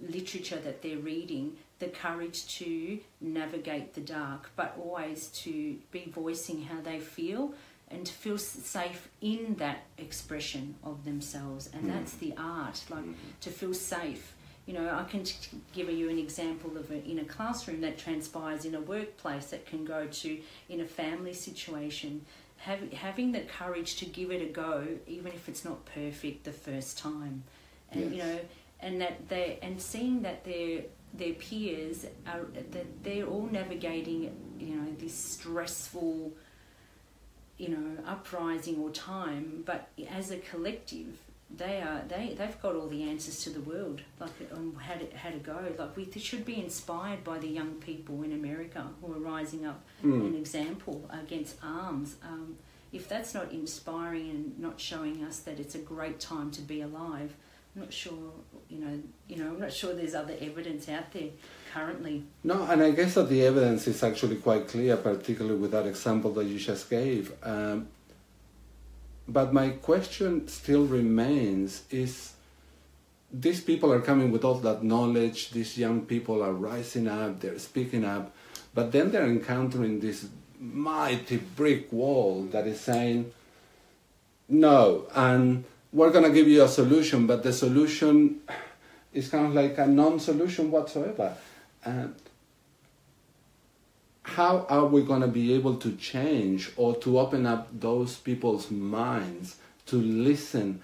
literature 0.08 0.58
that 0.58 0.82
they're 0.82 0.98
reading 0.98 1.56
the 1.78 1.88
courage 1.88 2.46
to 2.58 2.98
navigate 3.20 3.94
the 3.94 4.00
dark 4.00 4.50
but 4.56 4.76
always 4.82 5.28
to 5.28 5.76
be 5.90 6.10
voicing 6.14 6.62
how 6.62 6.80
they 6.80 6.98
feel 6.98 7.52
and 7.90 8.06
to 8.06 8.12
feel 8.12 8.38
safe 8.38 9.08
in 9.20 9.56
that 9.58 9.82
expression 9.98 10.76
of 10.84 11.04
themselves. 11.04 11.68
And 11.72 11.82
hmm. 11.82 11.88
that's 11.88 12.14
the 12.14 12.34
art 12.38 12.82
like 12.88 13.02
hmm. 13.02 13.12
to 13.40 13.50
feel 13.50 13.74
safe. 13.74 14.34
You 14.66 14.74
know 14.74 14.94
i 14.94 15.02
can 15.02 15.24
t- 15.24 15.58
give 15.72 15.90
you 15.90 16.08
an 16.10 16.18
example 16.18 16.76
of 16.76 16.92
a, 16.92 17.04
in 17.04 17.18
a 17.18 17.24
classroom 17.24 17.80
that 17.80 17.98
transpires 17.98 18.64
in 18.64 18.76
a 18.76 18.80
workplace 18.80 19.46
that 19.46 19.66
can 19.66 19.84
go 19.84 20.06
to 20.06 20.38
in 20.68 20.80
a 20.80 20.84
family 20.84 21.32
situation 21.32 22.24
Have, 22.64 22.92
having 22.92 23.32
the 23.32 23.40
courage 23.40 23.96
to 23.96 24.04
give 24.04 24.30
it 24.30 24.42
a 24.42 24.52
go 24.52 24.86
even 25.06 25.32
if 25.32 25.48
it's 25.48 25.64
not 25.64 25.86
perfect 25.86 26.44
the 26.44 26.52
first 26.52 26.98
time. 26.98 27.44
And 27.90 28.12
you 28.12 28.18
know 28.18 28.38
and 28.82 29.00
that 29.00 29.28
they 29.28 29.58
and 29.62 29.80
seeing 29.80 30.22
that 30.22 30.44
their 30.44 30.82
their 31.14 31.34
peers 31.34 32.06
are 32.26 32.44
that 32.70 33.02
they're 33.02 33.26
all 33.26 33.48
navigating 33.50 34.34
you 34.58 34.76
know 34.76 34.86
this 34.98 35.14
stressful 35.14 36.32
you 37.58 37.68
know 37.68 38.02
uprising 38.06 38.78
or 38.78 38.90
time 38.90 39.62
but 39.66 39.88
as 40.08 40.30
a 40.30 40.36
collective 40.38 41.18
they 41.56 41.80
are 41.80 42.02
they 42.08 42.34
they've 42.38 42.60
got 42.62 42.76
all 42.76 42.86
the 42.88 43.02
answers 43.02 43.42
to 43.42 43.50
the 43.50 43.60
world 43.60 44.00
like 44.20 44.30
on 44.54 44.74
how 44.80 44.94
to 44.94 45.16
how 45.16 45.30
to 45.30 45.38
go 45.38 45.58
like 45.78 45.96
we 45.96 46.08
should 46.18 46.44
be 46.44 46.60
inspired 46.60 47.24
by 47.24 47.38
the 47.38 47.48
young 47.48 47.72
people 47.74 48.22
in 48.22 48.32
America 48.32 48.86
who 49.00 49.12
are 49.12 49.18
rising 49.18 49.66
up 49.66 49.82
an 50.02 50.34
example 50.36 51.08
against 51.10 51.56
arms 51.62 52.16
um, 52.22 52.56
if 52.92 53.08
that's 53.08 53.34
not 53.34 53.50
inspiring 53.52 54.30
and 54.30 54.58
not 54.58 54.78
showing 54.80 55.24
us 55.24 55.40
that 55.40 55.58
it's 55.58 55.74
a 55.74 55.78
great 55.78 56.20
time 56.20 56.50
to 56.50 56.62
be 56.62 56.80
alive 56.80 57.34
I'm 57.74 57.82
not 57.82 57.92
sure, 57.92 58.32
you 58.68 58.78
know, 58.78 58.98
you 59.28 59.36
know, 59.36 59.50
I'm 59.50 59.60
not 59.60 59.72
sure 59.72 59.94
there's 59.94 60.14
other 60.14 60.34
evidence 60.40 60.88
out 60.88 61.12
there 61.12 61.28
currently. 61.72 62.24
No, 62.42 62.64
and 62.64 62.82
I 62.82 62.90
guess 62.90 63.14
that 63.14 63.28
the 63.28 63.46
evidence 63.46 63.86
is 63.86 64.02
actually 64.02 64.36
quite 64.36 64.66
clear, 64.66 64.96
particularly 64.96 65.56
with 65.56 65.70
that 65.70 65.86
example 65.86 66.32
that 66.32 66.46
you 66.46 66.58
just 66.58 66.90
gave. 66.90 67.32
Um, 67.44 67.86
but 69.28 69.52
my 69.52 69.70
question 69.70 70.48
still 70.48 70.86
remains: 70.86 71.82
Is 71.90 72.34
these 73.32 73.60
people 73.60 73.92
are 73.92 74.00
coming 74.00 74.32
with 74.32 74.44
all 74.44 74.56
that 74.56 74.82
knowledge? 74.82 75.50
These 75.50 75.78
young 75.78 76.02
people 76.02 76.42
are 76.42 76.52
rising 76.52 77.08
up, 77.08 77.40
they're 77.40 77.58
speaking 77.58 78.04
up, 78.04 78.32
but 78.74 78.92
then 78.92 79.10
they're 79.10 79.26
encountering 79.26 80.00
this 80.00 80.26
mighty 80.58 81.38
brick 81.38 81.92
wall 81.92 82.44
that 82.52 82.66
is 82.66 82.80
saying, 82.80 83.32
"No," 84.48 85.06
and 85.14 85.64
we're 85.92 86.10
going 86.10 86.24
to 86.24 86.30
give 86.30 86.48
you 86.48 86.62
a 86.62 86.68
solution, 86.68 87.26
but 87.26 87.42
the 87.42 87.52
solution 87.52 88.40
is 89.12 89.28
kind 89.28 89.46
of 89.46 89.54
like 89.54 89.76
a 89.78 89.86
non-solution 89.86 90.70
whatsoever. 90.70 91.36
How 94.22 94.66
are 94.68 94.86
we 94.86 95.02
going 95.02 95.22
to 95.22 95.28
be 95.28 95.54
able 95.54 95.76
to 95.76 95.92
change 95.96 96.70
or 96.76 96.94
to 96.96 97.18
open 97.18 97.46
up 97.46 97.68
those 97.72 98.16
people's 98.16 98.70
minds 98.70 99.56
to 99.86 99.96
listen, 99.96 100.82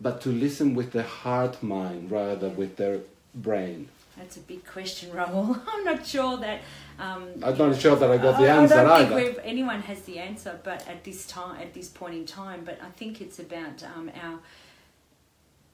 but 0.00 0.20
to 0.22 0.28
listen 0.28 0.74
with 0.74 0.92
the 0.92 1.02
heart 1.02 1.62
mind 1.62 2.10
rather 2.10 2.36
than 2.36 2.56
with 2.56 2.76
their 2.76 3.00
brain? 3.34 3.88
That's 4.16 4.36
a 4.36 4.40
big 4.40 4.66
question, 4.66 5.10
Raul. 5.12 5.60
I'm 5.68 5.84
not 5.84 6.06
sure 6.06 6.36
that. 6.38 6.60
Um, 6.98 7.28
I'm 7.42 7.56
not 7.56 7.80
sure 7.80 7.94
that 7.94 8.10
I 8.10 8.18
got 8.18 8.38
the 8.38 8.48
I, 8.48 8.56
answer 8.56 8.74
I 8.74 8.84
don't 8.84 9.08
think 9.08 9.36
we've, 9.36 9.44
anyone 9.44 9.80
has 9.82 10.00
the 10.02 10.18
answer, 10.18 10.58
but 10.64 10.86
at 10.88 11.04
this 11.04 11.26
time, 11.26 11.60
at 11.60 11.72
this 11.72 11.88
point 11.88 12.14
in 12.14 12.26
time, 12.26 12.62
but 12.64 12.80
I 12.82 12.90
think 12.90 13.20
it's 13.20 13.38
about 13.38 13.84
um, 13.84 14.10
our 14.20 14.40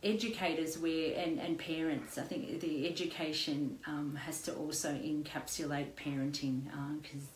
educators 0.05 0.79
where 0.79 1.17
and, 1.17 1.39
and 1.41 1.59
parents. 1.59 2.19
I 2.19 2.23
think 2.23 2.61
the 2.61 2.87
education 2.89 3.79
um, 3.87 4.15
has 4.17 4.43
to 4.43 4.55
also 4.55 4.91
encapsulate 4.93 5.93
parenting 5.95 6.63
because 7.03 7.27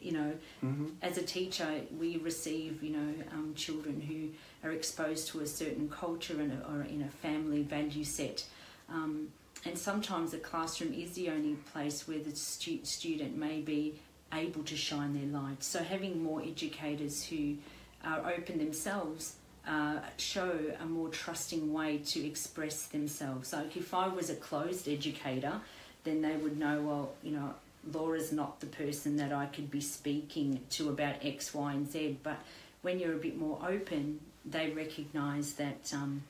you 0.00 0.12
know 0.12 0.32
Mhm. 0.62 0.90
as 1.00 1.16
a 1.16 1.22
teacher 1.22 1.80
we 1.98 2.18
receive 2.18 2.82
you 2.82 2.90
know 2.90 3.14
um, 3.32 3.54
children 3.54 4.00
who 4.00 4.28
are 4.68 4.72
exposed 4.72 5.28
to 5.28 5.40
a 5.40 5.46
certain 5.46 5.88
culture 5.88 6.38
and 6.40 6.52
or 6.70 6.82
in 6.82 7.02
a 7.02 7.08
family 7.08 7.62
value 7.62 8.04
set. 8.04 8.44
Um, 8.88 9.32
and 9.64 9.76
sometimes 9.76 10.30
the 10.32 10.38
classroom 10.38 10.92
is 10.92 11.12
the 11.12 11.30
only 11.30 11.54
place 11.72 12.06
where 12.06 12.18
the 12.20 12.36
stu- 12.36 12.84
student 12.84 13.36
may 13.36 13.60
be 13.60 13.98
able 14.32 14.62
to 14.64 14.76
shine 14.76 15.12
their 15.14 15.26
light. 15.40 15.62
So 15.64 15.82
having 15.82 16.22
more 16.22 16.40
educators 16.42 17.24
who 17.24 17.56
are 18.04 18.30
open 18.30 18.58
themselves 18.58 19.36
uh, 19.66 19.98
show 20.16 20.58
a 20.80 20.86
more 20.86 21.08
trusting 21.08 21.72
way 21.72 21.98
to 21.98 22.26
express 22.26 22.86
themselves. 22.86 23.48
So 23.48 23.64
if 23.74 23.92
I 23.94 24.08
was 24.08 24.30
a 24.30 24.36
closed 24.36 24.88
educator, 24.88 25.60
then 26.04 26.22
they 26.22 26.36
would 26.36 26.58
know, 26.58 26.80
well, 26.82 27.12
you 27.22 27.32
know, 27.32 27.54
Laura's 27.92 28.32
not 28.32 28.60
the 28.60 28.66
person 28.66 29.16
that 29.16 29.32
I 29.32 29.46
could 29.46 29.70
be 29.70 29.80
speaking 29.80 30.60
to 30.70 30.88
about 30.88 31.16
X, 31.22 31.52
Y, 31.54 31.72
and 31.72 31.90
Z. 31.90 32.18
But 32.22 32.38
when 32.82 32.98
you're 32.98 33.14
a 33.14 33.18
bit 33.18 33.38
more 33.38 33.58
open, 33.66 34.20
they 34.44 34.70
recognise 34.70 35.54
that, 35.54 35.92
um, 35.92 36.22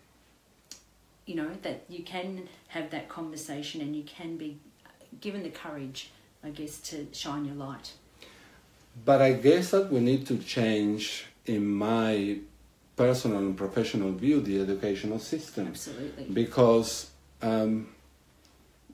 you 1.26 1.34
know, 1.34 1.50
that 1.62 1.84
you 1.88 2.02
can 2.02 2.48
have 2.68 2.90
that 2.90 3.08
conversation 3.08 3.80
and 3.80 3.94
you 3.94 4.02
can 4.02 4.36
be 4.36 4.58
given 5.20 5.42
the 5.42 5.50
courage, 5.50 6.10
I 6.42 6.50
guess, 6.50 6.78
to 6.90 7.06
shine 7.12 7.44
your 7.44 7.54
light. 7.54 7.92
But 9.04 9.20
I 9.20 9.32
guess 9.34 9.70
that 9.72 9.92
we 9.92 10.00
need 10.00 10.26
to 10.28 10.38
change, 10.38 11.26
in 11.46 11.66
my 11.66 12.38
personal 12.96 13.38
and 13.38 13.56
professional 13.56 14.12
view, 14.12 14.40
the 14.40 14.60
educational 14.60 15.18
system. 15.18 15.68
Absolutely. 15.68 16.24
because 16.24 17.10
um, 17.42 17.88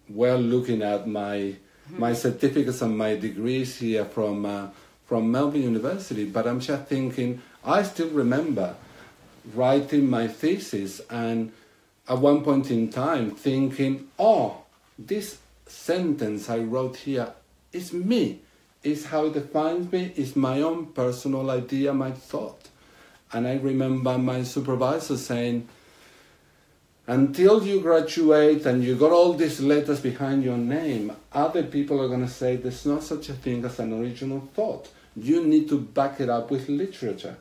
we're 0.09 0.37
looking 0.37 0.83
at 0.83 1.09
my 1.09 1.57
my 1.99 2.13
certificates 2.13 2.81
and 2.81 2.97
my 2.97 3.17
degrees 3.17 3.79
here 3.79 4.05
from 4.05 4.45
uh, 4.47 4.69
from 5.07 5.31
Melbourne 5.31 5.63
University, 5.63 6.25
but 6.25 6.47
I'm 6.47 6.61
just 6.61 6.87
thinking. 6.89 7.41
I 7.65 7.83
still 7.85 8.09
remember 8.09 8.75
writing 9.55 10.11
my 10.11 10.27
thesis 10.27 11.01
and 11.11 11.53
at 12.09 12.19
one 12.19 12.43
point 12.43 12.71
in 12.71 12.89
time 12.89 13.31
thinking, 13.31 14.09
"Oh, 14.19 14.63
this 14.99 15.39
sentence 15.67 16.51
I 16.51 16.59
wrote 16.59 16.97
here 16.97 17.33
is 17.73 17.93
me. 17.93 18.41
Is 18.83 19.07
how 19.07 19.27
it 19.27 19.35
defines 19.35 19.93
me. 19.93 20.13
Is 20.17 20.35
my 20.35 20.61
own 20.61 20.87
personal 20.87 21.51
idea, 21.51 21.93
my 21.93 22.11
thought." 22.11 22.69
And 23.33 23.47
I 23.47 23.57
remember 23.57 24.19
my 24.19 24.43
supervisor 24.43 25.17
saying, 25.17 25.69
until 27.07 27.67
you 27.67 27.81
graduate 27.81 28.65
and 28.67 28.85
you 28.85 28.95
got 28.95 29.11
all 29.11 29.33
these 29.33 29.61
letters 29.61 30.01
behind 30.01 30.45
your 30.45 30.59
name, 30.59 31.13
other 31.33 31.63
people 31.63 32.01
are 32.01 32.09
going 32.09 32.25
to 32.25 32.33
say 32.33 32.57
there's 32.57 32.87
no 32.87 33.01
such 33.01 33.29
a 33.29 33.35
thing 33.35 33.65
as 33.65 33.79
an 33.79 33.93
original 33.93 34.49
thought. 34.55 34.89
You 35.17 35.45
need 35.45 35.69
to 35.71 35.81
back 35.81 36.21
it 36.21 36.29
up 36.29 36.51
with 36.51 36.69
literature. 36.69 37.37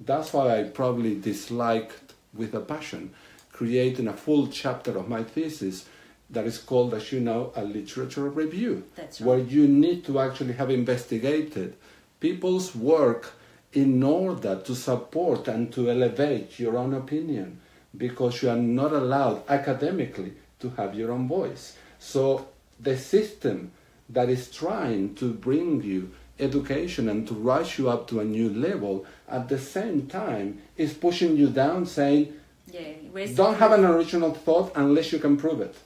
That's 0.00 0.32
why 0.32 0.58
I 0.58 0.64
probably 0.64 1.18
disliked 1.20 2.14
with 2.34 2.54
a 2.54 2.60
passion 2.60 3.14
creating 3.54 4.08
a 4.08 4.12
full 4.12 4.48
chapter 4.48 4.98
of 4.98 5.08
my 5.08 5.22
thesis 5.22 5.86
that 6.28 6.44
is 6.44 6.58
called, 6.58 6.92
as 6.92 7.12
you 7.12 7.20
know, 7.20 7.52
a 7.54 7.62
literature 7.62 8.28
review, 8.28 8.82
That's 8.96 9.20
where 9.20 9.38
you 9.38 9.68
need 9.68 10.04
to 10.06 10.18
actually 10.18 10.54
have 10.54 10.70
investigated 10.70 11.76
people's 12.18 12.74
work 12.74 13.34
in 13.74 14.02
order 14.02 14.60
to 14.64 14.74
support 14.74 15.48
and 15.48 15.72
to 15.72 15.90
elevate 15.90 16.58
your 16.58 16.76
own 16.76 16.94
opinion 16.94 17.60
because 17.96 18.42
you 18.42 18.50
are 18.50 18.56
not 18.56 18.92
allowed 18.92 19.42
academically 19.48 20.32
to 20.60 20.70
have 20.70 20.94
your 20.94 21.12
own 21.12 21.28
voice. 21.28 21.76
So 21.98 22.48
the 22.80 22.96
system 22.96 23.72
that 24.08 24.28
is 24.28 24.50
trying 24.50 25.14
to 25.16 25.32
bring 25.32 25.82
you 25.82 26.12
education 26.38 27.08
and 27.08 27.26
to 27.28 27.34
rise 27.34 27.78
you 27.78 27.88
up 27.88 28.08
to 28.08 28.20
a 28.20 28.24
new 28.24 28.50
level 28.50 29.06
at 29.28 29.48
the 29.48 29.58
same 29.58 30.06
time 30.06 30.60
is 30.76 30.92
pushing 30.94 31.36
you 31.36 31.48
down 31.48 31.86
saying 31.86 32.32
Yeah. 32.72 33.26
Don't 33.34 33.56
have 33.56 33.72
an 33.72 33.84
original 33.84 34.32
thought 34.34 34.72
unless 34.74 35.12
you 35.12 35.18
can 35.18 35.36
prove 35.36 35.60
it. 35.60 35.76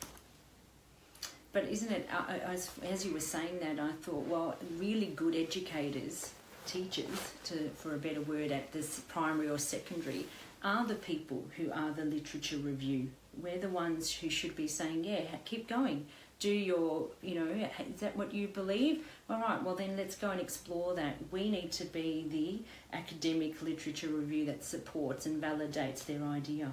But 1.52 1.64
isn't 1.68 1.90
it, 1.90 2.08
uh, 2.12 2.22
uh, 2.28 2.52
as, 2.52 2.70
as 2.84 3.04
you 3.04 3.12
were 3.12 3.20
saying 3.20 3.58
that, 3.60 3.80
I 3.80 3.92
thought, 4.02 4.26
well, 4.26 4.56
really 4.78 5.06
good 5.06 5.34
educators, 5.34 6.30
teachers, 6.68 7.32
to, 7.44 7.70
for 7.70 7.94
a 7.94 7.98
better 7.98 8.20
word, 8.20 8.52
at 8.52 8.72
this 8.72 9.00
primary 9.08 9.48
or 9.48 9.58
secondary, 9.58 10.26
are 10.62 10.86
the 10.86 10.94
people 10.94 11.44
who 11.56 11.72
are 11.72 11.90
the 11.92 12.04
literature 12.04 12.58
review. 12.58 13.08
We're 13.40 13.58
the 13.58 13.68
ones 13.68 14.12
who 14.12 14.28
should 14.28 14.54
be 14.54 14.68
saying, 14.68 15.04
yeah, 15.04 15.22
keep 15.44 15.68
going. 15.68 16.06
Do 16.40 16.50
your, 16.50 17.08
you 17.20 17.34
know, 17.34 17.68
is 17.92 18.00
that 18.00 18.16
what 18.16 18.32
you 18.32 18.46
believe? 18.46 19.04
All 19.28 19.40
right, 19.40 19.60
well, 19.62 19.74
then 19.74 19.96
let's 19.96 20.14
go 20.14 20.30
and 20.30 20.40
explore 20.40 20.94
that. 20.94 21.16
We 21.32 21.50
need 21.50 21.72
to 21.72 21.84
be 21.84 22.26
the 22.30 22.96
academic 22.96 23.60
literature 23.60 24.08
review 24.08 24.44
that 24.46 24.62
supports 24.62 25.26
and 25.26 25.42
validates 25.42 26.04
their 26.06 26.22
idea. 26.22 26.70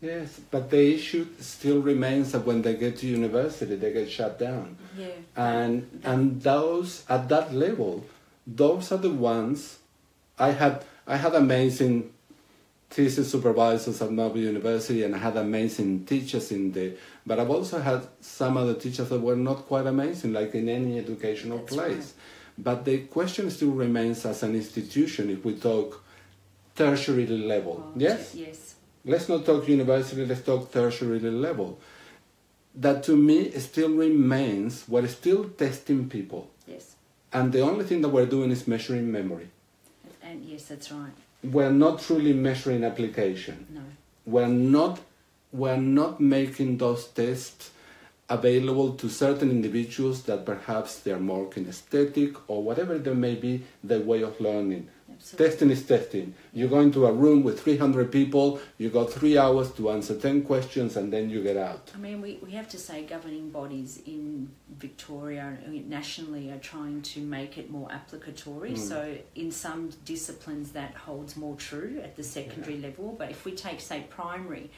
Yes, 0.00 0.40
but 0.50 0.70
the 0.70 0.94
issue 0.94 1.26
still 1.40 1.80
remains 1.80 2.32
that 2.32 2.46
when 2.46 2.62
they 2.62 2.74
get 2.74 2.98
to 2.98 3.06
university, 3.06 3.74
they 3.74 3.92
get 3.92 4.08
shut 4.10 4.38
down. 4.38 4.76
Yeah. 4.96 5.08
and 5.36 6.00
and 6.04 6.40
those 6.40 7.04
at 7.08 7.28
that 7.28 7.52
level 7.52 8.04
those 8.56 8.90
are 8.92 8.98
the 8.98 9.10
ones 9.10 9.78
i 10.38 10.50
had 10.50 10.82
i 11.06 11.16
had 11.16 11.34
amazing 11.34 12.10
thesis 12.90 13.30
supervisors 13.30 14.00
at 14.00 14.10
Melbourne 14.10 14.40
University 14.40 15.02
and 15.04 15.14
I 15.14 15.18
had 15.18 15.36
amazing 15.36 16.06
teachers 16.06 16.50
in 16.50 16.72
there 16.72 16.92
but 17.26 17.38
I've 17.38 17.50
also 17.50 17.80
had 17.80 18.00
some 18.22 18.56
other 18.56 18.72
teachers 18.72 19.10
that 19.10 19.20
were 19.20 19.36
not 19.36 19.66
quite 19.66 19.86
amazing 19.86 20.32
like 20.32 20.54
in 20.54 20.70
any 20.70 20.98
educational 20.98 21.58
That's 21.58 21.74
place 21.74 22.14
but 22.56 22.86
the 22.86 22.96
question 23.16 23.50
still 23.50 23.72
remains 23.72 24.24
as 24.24 24.42
an 24.42 24.54
institution 24.54 25.28
if 25.28 25.44
we 25.44 25.52
talk 25.56 26.02
tertiary 26.74 27.26
level 27.26 27.74
Well, 27.74 27.92
yes 27.96 28.34
Yes. 28.34 28.74
let's 29.04 29.28
not 29.28 29.44
talk 29.44 29.68
university, 29.68 30.24
let's 30.24 30.40
talk 30.42 30.72
tertiary 30.72 31.20
level. 31.20 31.78
That 32.74 33.02
to 33.04 33.16
me 33.16 33.50
still 33.58 33.90
remains, 33.90 34.84
we're 34.88 35.08
still 35.08 35.42
testing 35.50 36.08
people. 36.08 36.48
Yes. 36.66 36.94
And 37.32 37.52
the 37.52 37.60
only 37.60 37.84
thing 37.84 38.00
that 38.02 38.08
we're 38.08 38.26
doing 38.26 38.50
is 38.50 38.66
measuring 38.66 39.10
memory. 39.12 39.50
And 40.22 40.44
yes, 40.44 40.64
that's 40.64 40.90
right. 40.90 41.12
We're 41.42 41.70
not 41.70 42.00
truly 42.00 42.32
measuring 42.32 42.84
application. 42.84 43.66
No. 43.70 43.82
We're 44.26 44.48
not, 44.48 45.00
we're 45.52 45.76
not 45.76 46.20
making 46.20 46.78
those 46.78 47.06
tests 47.06 47.70
available 48.28 48.92
to 48.94 49.08
certain 49.08 49.50
individuals 49.50 50.22
that 50.24 50.44
perhaps 50.44 51.00
they're 51.00 51.18
more 51.18 51.46
kinesthetic 51.46 52.36
or 52.46 52.62
whatever 52.62 52.98
there 52.98 53.14
may 53.14 53.34
be 53.34 53.64
their 53.82 54.00
way 54.00 54.22
of 54.22 54.38
learning. 54.40 54.88
Absolutely. 55.10 55.46
Testing 55.46 55.70
is 55.70 55.82
testing. 55.86 56.34
You 56.52 56.68
go 56.68 56.80
into 56.80 57.06
a 57.06 57.12
room 57.12 57.42
with 57.42 57.60
300 57.60 58.12
people, 58.12 58.60
you 58.76 58.90
got 58.90 59.10
three 59.10 59.38
hours 59.38 59.72
to 59.72 59.90
answer 59.90 60.18
10 60.18 60.42
questions, 60.42 60.96
and 60.96 61.12
then 61.12 61.30
you 61.30 61.42
get 61.42 61.56
out. 61.56 61.90
I 61.94 61.98
mean, 61.98 62.20
we, 62.20 62.38
we 62.42 62.52
have 62.52 62.68
to 62.70 62.78
say 62.78 63.04
governing 63.04 63.50
bodies 63.50 64.00
in 64.06 64.50
Victoria 64.78 65.56
I 65.64 65.68
mean, 65.68 65.88
nationally 65.88 66.50
are 66.50 66.58
trying 66.58 67.02
to 67.02 67.20
make 67.20 67.58
it 67.58 67.70
more 67.70 67.90
applicatory. 67.90 68.72
Mm. 68.72 68.78
So, 68.78 69.16
in 69.34 69.50
some 69.50 69.90
disciplines, 70.04 70.72
that 70.72 70.94
holds 70.94 71.36
more 71.36 71.56
true 71.56 72.00
at 72.02 72.16
the 72.16 72.22
secondary 72.22 72.78
level. 72.78 73.14
But 73.18 73.30
if 73.30 73.44
we 73.44 73.52
take, 73.52 73.80
say, 73.80 74.04
primary, 74.10 74.70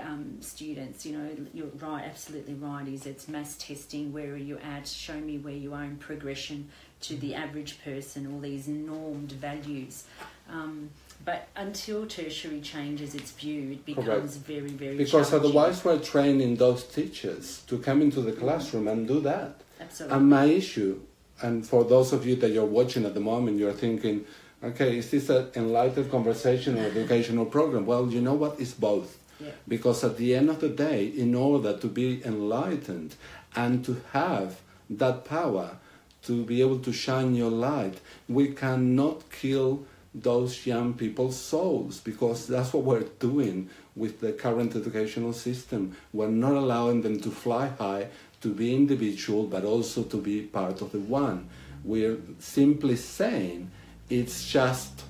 um, 0.00 0.40
students, 0.40 1.04
you 1.04 1.16
know, 1.16 1.28
you're 1.52 1.66
right, 1.78 2.04
absolutely 2.04 2.54
right. 2.54 2.86
Is 2.88 3.06
it's 3.06 3.28
mass 3.28 3.56
testing. 3.56 4.12
Where 4.12 4.32
are 4.32 4.36
you 4.36 4.58
at? 4.58 4.86
Show 4.86 5.18
me 5.20 5.38
where 5.38 5.54
you 5.54 5.74
are 5.74 5.84
in 5.84 5.96
progression 5.96 6.70
to 7.02 7.16
the 7.16 7.34
average 7.34 7.82
person. 7.84 8.32
All 8.32 8.40
these 8.40 8.68
normed 8.68 9.32
values. 9.32 10.04
Um, 10.50 10.90
but 11.24 11.48
until 11.54 12.06
tertiary 12.06 12.60
changes 12.60 13.14
its 13.14 13.30
view, 13.30 13.72
it 13.72 13.84
becomes 13.86 14.06
Correct. 14.06 14.46
very, 14.46 14.68
very 14.70 14.96
Because 14.96 15.32
otherwise, 15.32 15.84
we're 15.84 16.00
training 16.00 16.56
those 16.56 16.82
teachers 16.84 17.62
to 17.68 17.78
come 17.78 18.02
into 18.02 18.20
the 18.20 18.32
classroom 18.32 18.88
and 18.88 19.06
do 19.06 19.20
that. 19.20 19.60
absolutely. 19.80 20.16
And 20.18 20.28
my 20.30 20.44
issue, 20.46 21.00
and 21.40 21.64
for 21.66 21.84
those 21.84 22.12
of 22.12 22.26
you 22.26 22.34
that 22.36 22.50
you're 22.50 22.64
watching 22.66 23.04
at 23.04 23.14
the 23.14 23.20
moment, 23.20 23.58
you're 23.58 23.72
thinking, 23.72 24.24
okay, 24.64 24.98
is 24.98 25.10
this 25.12 25.28
an 25.28 25.48
enlightened 25.54 26.10
conversation 26.10 26.76
or 26.76 26.86
educational 26.86 27.46
program? 27.46 27.86
Well, 27.86 28.08
you 28.08 28.20
know 28.20 28.34
what? 28.34 28.58
It's 28.60 28.72
both. 28.74 29.16
yeah. 29.40 29.50
Because 29.68 30.02
at 30.02 30.16
the 30.16 30.34
end 30.34 30.50
of 30.50 30.60
the 30.60 30.68
day, 30.70 31.06
in 31.06 31.34
order 31.36 31.76
to 31.78 31.86
be 31.86 32.20
enlightened 32.24 33.14
and 33.54 33.84
to 33.84 34.02
have 34.12 34.60
that 34.90 35.24
power 35.24 35.76
to 36.24 36.44
be 36.44 36.60
able 36.60 36.78
to 36.80 36.92
shine 36.92 37.34
your 37.34 37.50
light, 37.50 38.00
we 38.28 38.48
cannot 38.48 39.30
kill 39.30 39.84
those 40.14 40.66
young 40.66 40.92
people's 40.94 41.38
souls 41.38 42.00
because 42.00 42.46
that's 42.46 42.72
what 42.72 42.84
we're 42.84 43.08
doing 43.18 43.70
with 43.96 44.20
the 44.20 44.32
current 44.32 44.76
educational 44.76 45.32
system. 45.32 45.96
We're 46.12 46.28
not 46.28 46.52
allowing 46.52 47.02
them 47.02 47.20
to 47.20 47.30
fly 47.30 47.68
high, 47.68 48.08
to 48.42 48.52
be 48.52 48.74
individual, 48.74 49.44
but 49.44 49.64
also 49.64 50.02
to 50.04 50.16
be 50.18 50.42
part 50.42 50.82
of 50.82 50.92
the 50.92 51.00
one. 51.00 51.48
We're 51.84 52.18
simply 52.38 52.96
saying 52.96 53.70
it's 54.10 54.48
just 54.48 55.04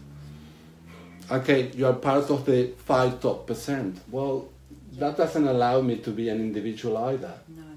okay, 1.30 1.70
you 1.74 1.86
are 1.86 1.94
part 1.94 2.30
of 2.30 2.44
the 2.44 2.72
five 2.84 3.20
top 3.20 3.46
percent. 3.46 4.00
Well, 4.10 4.48
that 4.98 5.16
doesn't 5.16 5.46
allow 5.46 5.80
me 5.80 5.96
to 5.98 6.10
be 6.10 6.28
an 6.28 6.40
individual 6.40 6.96
either. 6.98 7.32
No. 7.48 7.71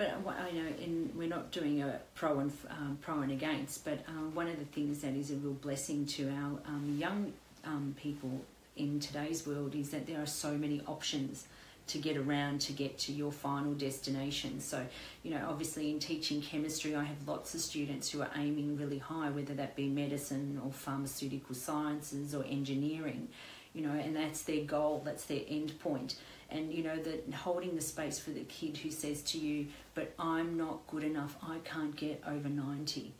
But 0.00 0.14
uh, 0.26 0.30
I 0.30 0.50
know, 0.52 0.66
in, 0.82 1.12
we're 1.14 1.28
not 1.28 1.50
doing 1.50 1.82
a 1.82 2.00
pro 2.14 2.38
and 2.38 2.50
um, 2.70 2.96
pro 3.02 3.20
and 3.20 3.30
against. 3.30 3.84
But 3.84 3.98
um, 4.08 4.34
one 4.34 4.48
of 4.48 4.58
the 4.58 4.64
things 4.64 5.02
that 5.02 5.12
is 5.12 5.30
a 5.30 5.34
real 5.34 5.52
blessing 5.52 6.06
to 6.06 6.30
our 6.30 6.58
um, 6.66 6.96
young 6.98 7.34
um, 7.66 7.94
people 8.00 8.40
in 8.78 8.98
today's 8.98 9.46
world 9.46 9.74
is 9.74 9.90
that 9.90 10.06
there 10.06 10.22
are 10.22 10.26
so 10.26 10.52
many 10.52 10.80
options 10.86 11.46
to 11.88 11.98
get 11.98 12.16
around 12.16 12.62
to 12.62 12.72
get 12.72 12.96
to 13.00 13.12
your 13.12 13.30
final 13.30 13.74
destination. 13.74 14.60
So, 14.60 14.86
you 15.22 15.32
know, 15.32 15.46
obviously 15.46 15.90
in 15.90 15.98
teaching 15.98 16.40
chemistry, 16.40 16.96
I 16.96 17.04
have 17.04 17.28
lots 17.28 17.54
of 17.54 17.60
students 17.60 18.10
who 18.10 18.22
are 18.22 18.30
aiming 18.36 18.78
really 18.78 18.98
high, 18.98 19.28
whether 19.28 19.52
that 19.52 19.76
be 19.76 19.86
medicine 19.86 20.62
or 20.64 20.72
pharmaceutical 20.72 21.54
sciences 21.54 22.34
or 22.34 22.42
engineering, 22.44 23.28
you 23.74 23.82
know, 23.82 23.92
and 23.92 24.16
that's 24.16 24.44
their 24.44 24.64
goal, 24.64 25.02
that's 25.04 25.26
their 25.26 25.42
end 25.46 25.78
point. 25.78 26.14
And, 26.50 26.72
you 26.72 26.82
know, 26.82 26.96
that 26.96 27.32
holding 27.32 27.76
the 27.76 27.80
space 27.80 28.18
for 28.18 28.30
the 28.30 28.40
kid 28.40 28.76
who 28.78 28.90
says 28.90 29.22
to 29.22 29.38
you, 29.38 29.68
but 29.94 30.12
I'm 30.18 30.56
not 30.56 30.86
good 30.88 31.04
enough, 31.04 31.36
I 31.42 31.58
can't 31.64 31.94
get 31.96 32.22
over 32.26 32.48
90 32.48 33.12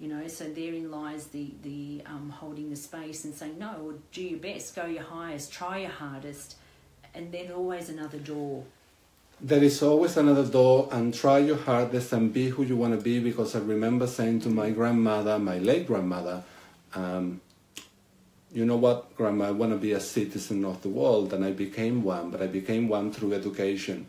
you 0.00 0.06
know 0.06 0.28
so 0.28 0.44
therein 0.44 0.92
lies 0.92 1.26
the 1.26 1.50
the 1.62 2.00
um, 2.06 2.30
holding 2.30 2.70
the 2.70 2.76
space 2.76 3.24
and 3.24 3.34
saying 3.34 3.58
no 3.58 3.94
do 4.12 4.22
your 4.22 4.38
best 4.38 4.76
go 4.76 4.86
your 4.86 5.02
highest 5.02 5.52
try 5.52 5.78
your 5.78 5.90
hardest 5.90 6.54
and 7.14 7.32
then 7.32 7.50
always 7.50 7.88
another 7.88 8.18
door 8.18 8.62
There 9.40 9.62
is 9.62 9.82
always 9.84 10.16
another 10.16 10.44
door, 10.44 10.88
and 10.90 11.14
try 11.14 11.38
your 11.38 11.58
hardest 11.58 12.12
and 12.12 12.32
be 12.32 12.48
who 12.48 12.64
you 12.64 12.76
want 12.76 12.98
to 12.98 13.00
be. 13.00 13.20
Because 13.20 13.54
I 13.54 13.60
remember 13.60 14.08
saying 14.08 14.40
to 14.40 14.48
my 14.48 14.70
grandmother, 14.70 15.38
my 15.38 15.58
late 15.58 15.86
grandmother, 15.86 16.42
um, 16.94 17.40
you 18.52 18.66
know 18.66 18.76
what, 18.76 19.07
I 19.20 19.50
want 19.50 19.72
to 19.72 19.78
be 19.78 19.92
a 19.92 20.00
citizen 20.00 20.64
of 20.64 20.82
the 20.82 20.88
world, 20.88 21.32
and 21.32 21.44
I 21.44 21.50
became 21.50 22.02
one, 22.02 22.30
but 22.30 22.40
I 22.40 22.46
became 22.46 22.88
one 22.88 23.12
through 23.12 23.34
education. 23.34 24.06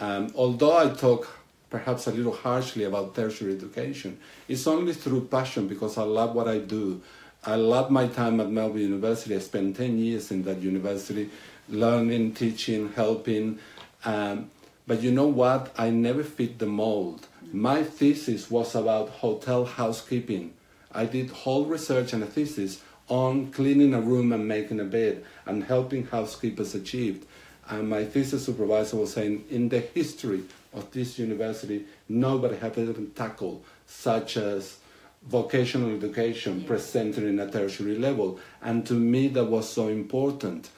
Um, 0.00 0.32
although 0.34 0.76
I 0.76 0.90
talk 0.90 1.28
perhaps 1.70 2.06
a 2.06 2.10
little 2.10 2.32
harshly 2.32 2.84
about 2.84 3.14
tertiary 3.14 3.54
education, 3.54 4.18
it's 4.48 4.66
only 4.66 4.92
through 4.92 5.26
passion 5.26 5.68
because 5.68 5.98
I 5.98 6.02
love 6.02 6.34
what 6.34 6.48
I 6.48 6.58
do. 6.58 7.00
I 7.44 7.54
love 7.54 7.90
my 7.90 8.08
time 8.08 8.40
at 8.40 8.50
Melbourne 8.50 8.80
University. 8.80 9.36
I 9.36 9.38
spent 9.38 9.76
10 9.76 9.98
years 9.98 10.30
in 10.30 10.42
that 10.44 10.58
university, 10.60 11.30
learning, 11.68 12.34
teaching, 12.34 12.92
helping. 12.92 13.58
Um, 14.04 14.50
but 14.86 15.02
you 15.02 15.12
know 15.12 15.28
what? 15.28 15.72
I 15.78 15.90
never 15.90 16.24
fit 16.24 16.58
the 16.58 16.66
mold. 16.66 17.26
My 17.52 17.82
thesis 17.82 18.50
was 18.50 18.74
about 18.74 19.08
hotel 19.08 19.64
housekeeping. 19.64 20.54
I 20.92 21.04
did 21.04 21.30
whole 21.30 21.66
research 21.66 22.12
and 22.12 22.22
a 22.22 22.26
thesis 22.26 22.82
on 23.08 23.50
cleaning 23.50 23.94
a 23.94 24.00
room 24.00 24.32
and 24.32 24.46
making 24.46 24.80
a 24.80 24.84
bed 24.84 25.24
and 25.46 25.64
helping 25.64 26.06
housekeepers 26.06 26.74
achieve. 26.74 27.24
And 27.68 27.88
my 27.88 28.04
thesis 28.04 28.44
supervisor 28.46 28.96
was 28.96 29.12
saying, 29.12 29.44
in 29.50 29.68
the 29.68 29.80
history 29.80 30.42
of 30.72 30.90
this 30.92 31.18
university, 31.18 31.84
nobody 32.08 32.56
have 32.56 32.78
ever 32.78 32.94
tackled 33.14 33.64
such 33.86 34.36
as 34.36 34.78
vocational 35.26 35.94
education 35.94 36.60
Yeah. 36.60 36.66
presented 36.66 37.24
in 37.24 37.38
a 37.38 37.50
tertiary 37.50 37.96
level. 37.98 38.38
And 38.62 38.86
to 38.86 38.94
me, 38.94 39.28
that 39.28 39.44
was 39.46 39.68
so 39.68 39.88
important. 39.88 40.70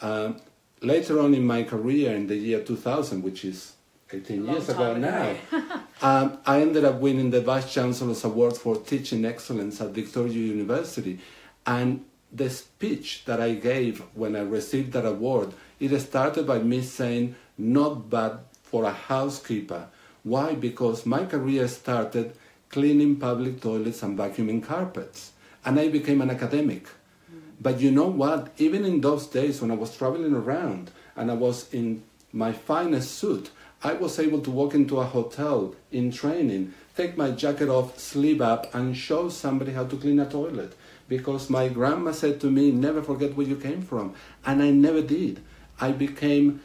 Um, 0.00 0.36
later 0.82 1.20
on 1.20 1.34
in 1.34 1.44
my 1.46 1.62
career, 1.62 2.14
in 2.14 2.26
the 2.26 2.36
year 2.36 2.60
2000, 2.60 3.22
which 3.22 3.44
is 3.44 3.72
18 4.12 4.44
years 4.46 4.68
ago 4.68 4.92
time 4.94 5.00
now, 5.00 5.34
um, 6.02 6.38
I 6.46 6.60
ended 6.60 6.84
up 6.84 7.00
winning 7.00 7.30
the 7.30 7.40
Vice 7.40 7.72
Chancellor's 7.72 8.22
Award 8.24 8.56
for 8.56 8.76
Teaching 8.76 9.24
Excellence 9.24 9.80
at 9.80 9.90
Victoria 9.90 10.32
University. 10.32 11.18
And 11.66 12.04
the 12.32 12.50
speech 12.50 13.24
that 13.24 13.40
I 13.40 13.54
gave 13.54 14.00
when 14.14 14.36
I 14.36 14.40
received 14.40 14.92
that 14.92 15.06
award, 15.06 15.52
it 15.80 15.98
started 16.00 16.46
by 16.46 16.58
me 16.58 16.82
saying, 16.82 17.34
not 17.58 18.10
bad 18.10 18.38
for 18.62 18.84
a 18.84 18.92
housekeeper. 18.92 19.88
Why? 20.22 20.54
Because 20.54 21.06
my 21.06 21.24
career 21.24 21.68
started 21.68 22.36
cleaning 22.68 23.16
public 23.16 23.60
toilets 23.60 24.02
and 24.02 24.18
vacuuming 24.18 24.62
carpets. 24.62 25.32
And 25.64 25.78
I 25.78 25.88
became 25.88 26.20
an 26.20 26.30
academic. 26.30 26.84
Mm. 27.32 27.40
But 27.60 27.80
you 27.80 27.90
know 27.90 28.08
what? 28.08 28.52
Even 28.58 28.84
in 28.84 29.00
those 29.00 29.26
days 29.26 29.60
when 29.60 29.70
I 29.70 29.74
was 29.74 29.96
traveling 29.96 30.34
around 30.34 30.90
and 31.16 31.30
I 31.30 31.34
was 31.34 31.72
in 31.72 32.02
my 32.32 32.52
finest 32.52 33.12
suit, 33.12 33.50
I 33.82 33.92
was 33.92 34.18
able 34.18 34.40
to 34.40 34.50
walk 34.50 34.74
into 34.74 34.98
a 34.98 35.04
hotel 35.04 35.74
in 35.92 36.10
training, 36.10 36.74
take 36.96 37.16
my 37.16 37.30
jacket 37.30 37.68
off, 37.68 37.98
sleeve 37.98 38.40
up, 38.40 38.74
and 38.74 38.96
show 38.96 39.28
somebody 39.28 39.72
how 39.72 39.84
to 39.84 39.96
clean 39.96 40.18
a 40.18 40.28
toilet. 40.28 40.74
Because 41.08 41.48
my 41.48 41.68
grandma 41.68 42.12
said 42.12 42.40
to 42.40 42.50
me, 42.50 42.72
never 42.72 43.02
forget 43.02 43.36
where 43.36 43.46
you 43.46 43.56
came 43.56 43.82
from. 43.82 44.14
And 44.44 44.62
I 44.62 44.70
never 44.70 45.02
did. 45.02 45.42
I 45.80 45.92
became, 45.92 46.60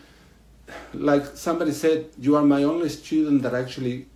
like 0.93 1.25
somebody 1.35 1.71
said, 1.71 2.09
you 2.17 2.35
are 2.35 2.43
my 2.43 2.63
only 2.63 2.89
student 2.89 3.43
that 3.43 3.53
actually 3.53 4.07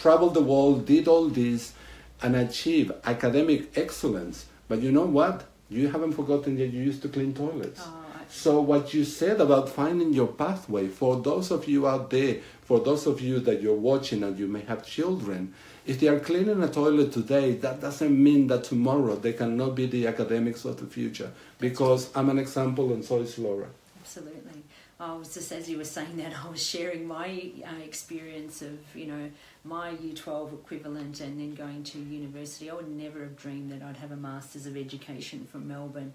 traveled 0.00 0.34
the 0.34 0.42
world, 0.42 0.86
did 0.86 1.06
all 1.06 1.28
this, 1.28 1.74
and 2.22 2.34
achieved 2.34 2.92
academic 3.04 3.76
excellence. 3.76 4.46
But 4.68 4.80
you 4.80 4.90
know 4.92 5.06
what? 5.06 5.44
You 5.68 5.88
haven't 5.88 6.12
forgotten 6.12 6.56
that 6.56 6.68
you 6.68 6.82
used 6.82 7.02
to 7.02 7.08
clean 7.08 7.32
toilets. 7.34 7.80
Oh, 7.84 8.04
So 8.28 8.60
what 8.60 8.94
you 8.94 9.04
said 9.04 9.40
about 9.40 9.68
finding 9.68 10.12
your 10.12 10.26
pathway, 10.28 10.88
for 10.88 11.16
those 11.16 11.50
of 11.50 11.68
you 11.68 11.86
out 11.86 12.10
there, 12.10 12.38
for 12.62 12.80
those 12.80 13.06
of 13.06 13.20
you 13.20 13.40
that 13.40 13.60
you're 13.60 13.74
watching 13.74 14.22
and 14.22 14.38
you 14.38 14.46
may 14.46 14.62
have 14.62 14.86
children, 14.86 15.54
if 15.90 15.98
they 15.98 16.06
are 16.06 16.20
cleaning 16.20 16.62
a 16.62 16.68
toilet 16.68 17.10
today, 17.10 17.54
that 17.54 17.80
doesn't 17.80 18.16
mean 18.22 18.46
that 18.46 18.62
tomorrow 18.62 19.16
they 19.16 19.32
cannot 19.32 19.74
be 19.74 19.86
the 19.86 20.06
academics 20.06 20.64
of 20.64 20.76
the 20.78 20.86
future. 20.86 21.32
Because 21.58 22.10
I'm 22.14 22.30
an 22.30 22.38
example 22.38 22.92
and 22.92 23.04
so 23.04 23.16
is 23.16 23.36
Laura. 23.40 23.66
Absolutely. 24.00 24.62
I 25.00 25.12
was 25.14 25.34
just 25.34 25.50
as 25.50 25.68
you 25.68 25.78
were 25.78 25.84
saying 25.84 26.16
that, 26.18 26.32
I 26.44 26.48
was 26.48 26.64
sharing 26.64 27.08
my 27.08 27.50
uh, 27.66 27.82
experience 27.82 28.62
of 28.62 28.78
you 28.94 29.06
know 29.06 29.30
my 29.64 29.90
Year 29.90 30.14
Twelve 30.14 30.52
equivalent, 30.52 31.20
and 31.20 31.40
then 31.40 31.54
going 31.54 31.82
to 31.84 31.98
university. 31.98 32.70
I 32.70 32.74
would 32.74 32.90
never 32.90 33.20
have 33.20 33.36
dreamed 33.36 33.72
that 33.72 33.82
I'd 33.82 33.96
have 33.96 34.12
a 34.12 34.16
Masters 34.16 34.66
of 34.66 34.76
Education 34.76 35.48
from 35.50 35.66
Melbourne 35.66 36.12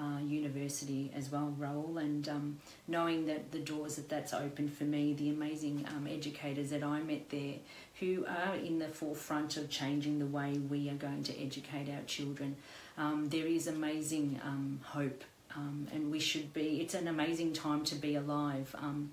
uh, 0.00 0.20
University 0.20 1.10
as 1.14 1.30
well, 1.30 1.54
Raul, 1.58 2.00
and 2.00 2.28
um, 2.28 2.58
knowing 2.86 3.26
that 3.26 3.52
the 3.52 3.58
doors 3.58 3.96
that 3.96 4.08
that's 4.08 4.32
opened 4.32 4.72
for 4.72 4.84
me, 4.84 5.14
the 5.14 5.30
amazing 5.30 5.86
um, 5.88 6.06
educators 6.06 6.70
that 6.70 6.82
I 6.82 7.00
met 7.00 7.30
there, 7.30 7.54
who 8.00 8.24
are 8.26 8.54
in 8.54 8.78
the 8.78 8.88
forefront 8.88 9.56
of 9.56 9.68
changing 9.68 10.18
the 10.18 10.26
way 10.26 10.52
we 10.52 10.88
are 10.88 10.94
going 10.94 11.22
to 11.24 11.42
educate 11.42 11.88
our 11.88 12.02
children. 12.06 12.56
Um, 12.96 13.28
there 13.28 13.46
is 13.46 13.66
amazing 13.66 14.40
um, 14.44 14.80
hope 14.84 15.24
um, 15.56 15.88
and 15.92 16.10
we 16.10 16.20
should 16.20 16.52
be. 16.52 16.80
It's 16.80 16.94
an 16.94 17.08
amazing 17.08 17.52
time 17.52 17.84
to 17.84 17.94
be 17.94 18.14
alive, 18.14 18.74
um, 18.78 19.10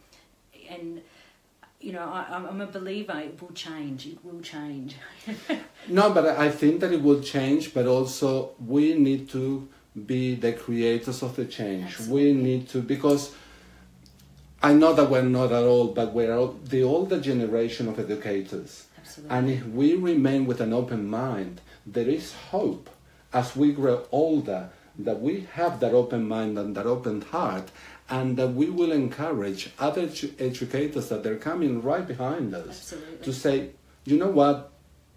and 0.69 1.02
you 1.80 1.93
know 1.93 2.02
I, 2.02 2.26
I'm 2.48 2.62
a 2.62 2.67
believer. 2.67 3.17
It 3.19 3.41
will 3.41 3.54
change. 3.54 4.06
It 4.08 4.24
will 4.24 4.41
change. 4.41 4.95
No, 5.88 6.12
but 6.12 6.26
I 6.26 6.50
think 6.50 6.80
that 6.80 6.91
it 6.91 7.04
will 7.04 7.21
change, 7.21 7.71
but 7.71 7.86
also 7.86 8.56
we 8.65 8.95
need 8.95 9.30
to 9.30 9.69
be 10.05 10.36
the 10.36 10.53
creators 10.53 11.23
of 11.23 11.36
the 11.36 11.45
change. 11.45 11.86
Absolutely. 11.86 12.34
We 12.34 12.34
need 12.34 12.69
to, 12.69 12.81
because 12.81 13.34
I 14.62 14.73
know 14.73 14.93
that 14.93 15.10
we're 15.10 15.21
not 15.21 15.51
at 15.51 15.63
all, 15.63 15.88
but 15.88 16.13
we're 16.13 16.36
all, 16.36 16.58
the 16.63 16.84
older 16.84 17.19
generation 17.19 17.88
of 17.88 17.99
educators. 17.99 18.88
Absolutely. 18.99 19.38
And 19.38 19.49
if 19.49 19.65
we 19.67 19.95
remain 19.95 20.45
with 20.45 20.60
an 20.60 20.73
open 20.73 21.08
mind, 21.08 21.62
there 21.86 22.10
is 22.10 22.34
hope 22.34 22.89
as 23.31 23.55
we 23.55 23.71
grow 23.71 24.05
older 24.12 24.69
that 24.97 25.21
we 25.21 25.47
have 25.53 25.79
that 25.81 25.93
open 25.93 26.27
mind 26.27 26.58
and 26.58 26.75
that 26.75 26.86
open 26.86 27.21
heart 27.21 27.69
and 28.10 28.38
that 28.38 28.49
we 28.49 28.69
will 28.69 28.91
encourage 28.91 29.71
other 29.79 30.08
edu- 30.08 30.34
educators 30.39 31.10
that 31.10 31.23
they're 31.23 31.38
coming 31.38 31.81
right 31.81 32.08
behind 32.08 32.53
us 32.53 32.93
Absolutely. 32.93 33.25
to 33.25 33.34
say, 33.34 33.69
you 34.05 34.17
know 34.17 34.29
what, 34.29 34.71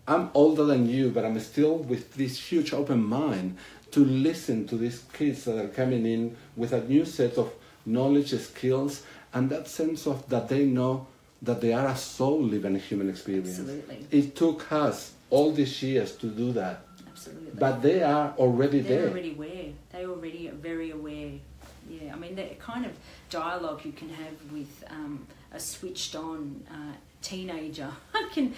I'm 0.06 0.30
older 0.32 0.64
than 0.64 0.88
you, 0.88 1.10
but 1.10 1.24
I'm 1.24 1.38
still 1.38 1.76
with 1.76 2.14
this 2.14 2.50
huge 2.50 2.72
open 2.72 3.04
mind 3.04 3.58
to 3.90 4.04
listen 4.04 4.66
to 4.68 4.76
these 4.76 5.04
kids 5.12 5.44
that 5.44 5.58
are 5.58 5.68
coming 5.68 6.06
in 6.06 6.36
with 6.56 6.72
a 6.72 6.80
new 6.84 7.04
set 7.04 7.38
of 7.38 7.52
knowledge, 7.86 8.38
skills, 8.38 9.02
and 9.32 9.50
that 9.50 9.68
sense 9.68 10.06
of 10.06 10.28
that 10.28 10.48
they 10.48 10.64
know 10.64 11.06
that 11.42 11.60
they 11.60 11.72
are 11.72 11.88
a 11.88 11.96
soul 11.96 12.42
living 12.42 12.74
a 12.76 12.78
human 12.78 13.08
experience. 13.08 13.58
Absolutely. 13.58 14.06
It 14.10 14.36
took 14.36 14.70
us 14.72 15.12
all 15.30 15.52
these 15.52 15.82
years 15.82 16.16
to 16.16 16.26
do 16.26 16.52
that, 16.52 16.80
Absolutely. 17.08 17.52
but 17.54 17.82
they 17.82 18.02
are 18.02 18.34
already 18.38 18.80
there. 18.80 19.02
They're 19.02 19.10
already 19.10 19.34
aware. 19.34 19.66
They 19.92 20.06
already 20.06 20.48
are 20.48 20.54
very 20.54 20.90
aware. 20.90 21.32
Yeah, 21.88 22.12
I 22.12 22.16
mean, 22.18 22.34
the 22.34 22.44
kind 22.58 22.84
of 22.84 22.92
dialogue 23.30 23.84
you 23.84 23.92
can 23.92 24.10
have 24.10 24.52
with 24.52 24.84
um, 24.90 25.26
a 25.52 25.60
switched 25.60 26.14
on 26.14 26.62
uh, 26.70 26.92
teenager 27.22 27.90
can, 28.32 28.54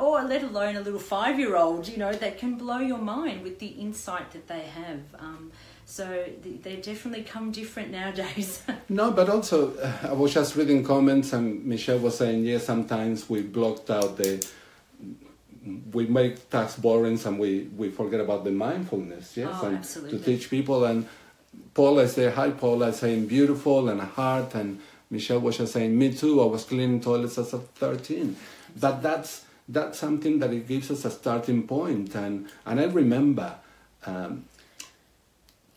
or 0.00 0.22
let 0.22 0.42
alone 0.42 0.76
a 0.76 0.80
little 0.80 1.00
five 1.00 1.38
year 1.38 1.56
old, 1.56 1.88
you 1.88 1.96
know, 1.96 2.12
that 2.12 2.38
can 2.38 2.56
blow 2.56 2.78
your 2.78 2.98
mind 2.98 3.42
with 3.42 3.58
the 3.58 3.66
insight 3.66 4.30
that 4.32 4.46
they 4.48 4.60
have. 4.62 5.00
Um, 5.18 5.50
so 5.86 6.24
they 6.64 6.76
definitely 6.76 7.24
come 7.24 7.50
different 7.50 7.90
nowadays. 7.90 8.62
No, 8.88 9.10
but 9.10 9.28
also 9.28 9.74
uh, 9.78 10.08
I 10.10 10.12
was 10.12 10.32
just 10.34 10.54
reading 10.56 10.84
comments, 10.84 11.32
and 11.32 11.64
Michelle 11.64 11.98
was 11.98 12.16
saying, 12.18 12.44
yes, 12.44 12.64
sometimes 12.66 13.28
we 13.28 13.40
blocked 13.42 13.88
out 13.90 14.16
the, 14.18 14.46
we 15.92 16.06
make 16.06 16.50
tasks 16.50 16.78
boring, 16.78 17.18
and 17.24 17.38
we 17.38 17.68
we 17.76 17.90
forget 17.90 18.20
about 18.20 18.44
the 18.44 18.50
mindfulness, 18.50 19.36
yes, 19.36 19.48
Oh, 19.62 19.66
and 19.66 19.78
absolutely. 19.78 20.18
to 20.18 20.24
teach 20.24 20.50
people. 20.50 20.84
And 20.84 21.06
Paula 21.74 22.02
is 22.02 22.14
there, 22.14 22.30
hi 22.30 22.50
Paula, 22.50 22.92
saying 22.92 23.26
beautiful 23.26 23.88
and 23.88 24.00
a 24.00 24.04
heart, 24.04 24.54
and 24.54 24.80
Michelle 25.10 25.40
was 25.40 25.56
just 25.58 25.72
saying, 25.72 25.96
me 25.96 26.12
too. 26.14 26.40
I 26.42 26.46
was 26.46 26.64
cleaning 26.64 27.00
toilets 27.00 27.38
as 27.38 27.52
a 27.54 27.58
thirteen, 27.58 28.36
but 28.78 29.02
that's 29.02 29.44
that's 29.68 29.98
something 29.98 30.38
that 30.40 30.52
it 30.52 30.66
gives 30.68 30.90
us 30.90 31.04
a 31.04 31.10
starting 31.10 31.66
point, 31.66 32.14
and 32.14 32.48
and 32.66 32.80
I 32.80 32.84
remember. 32.84 33.56
Um, 34.04 34.44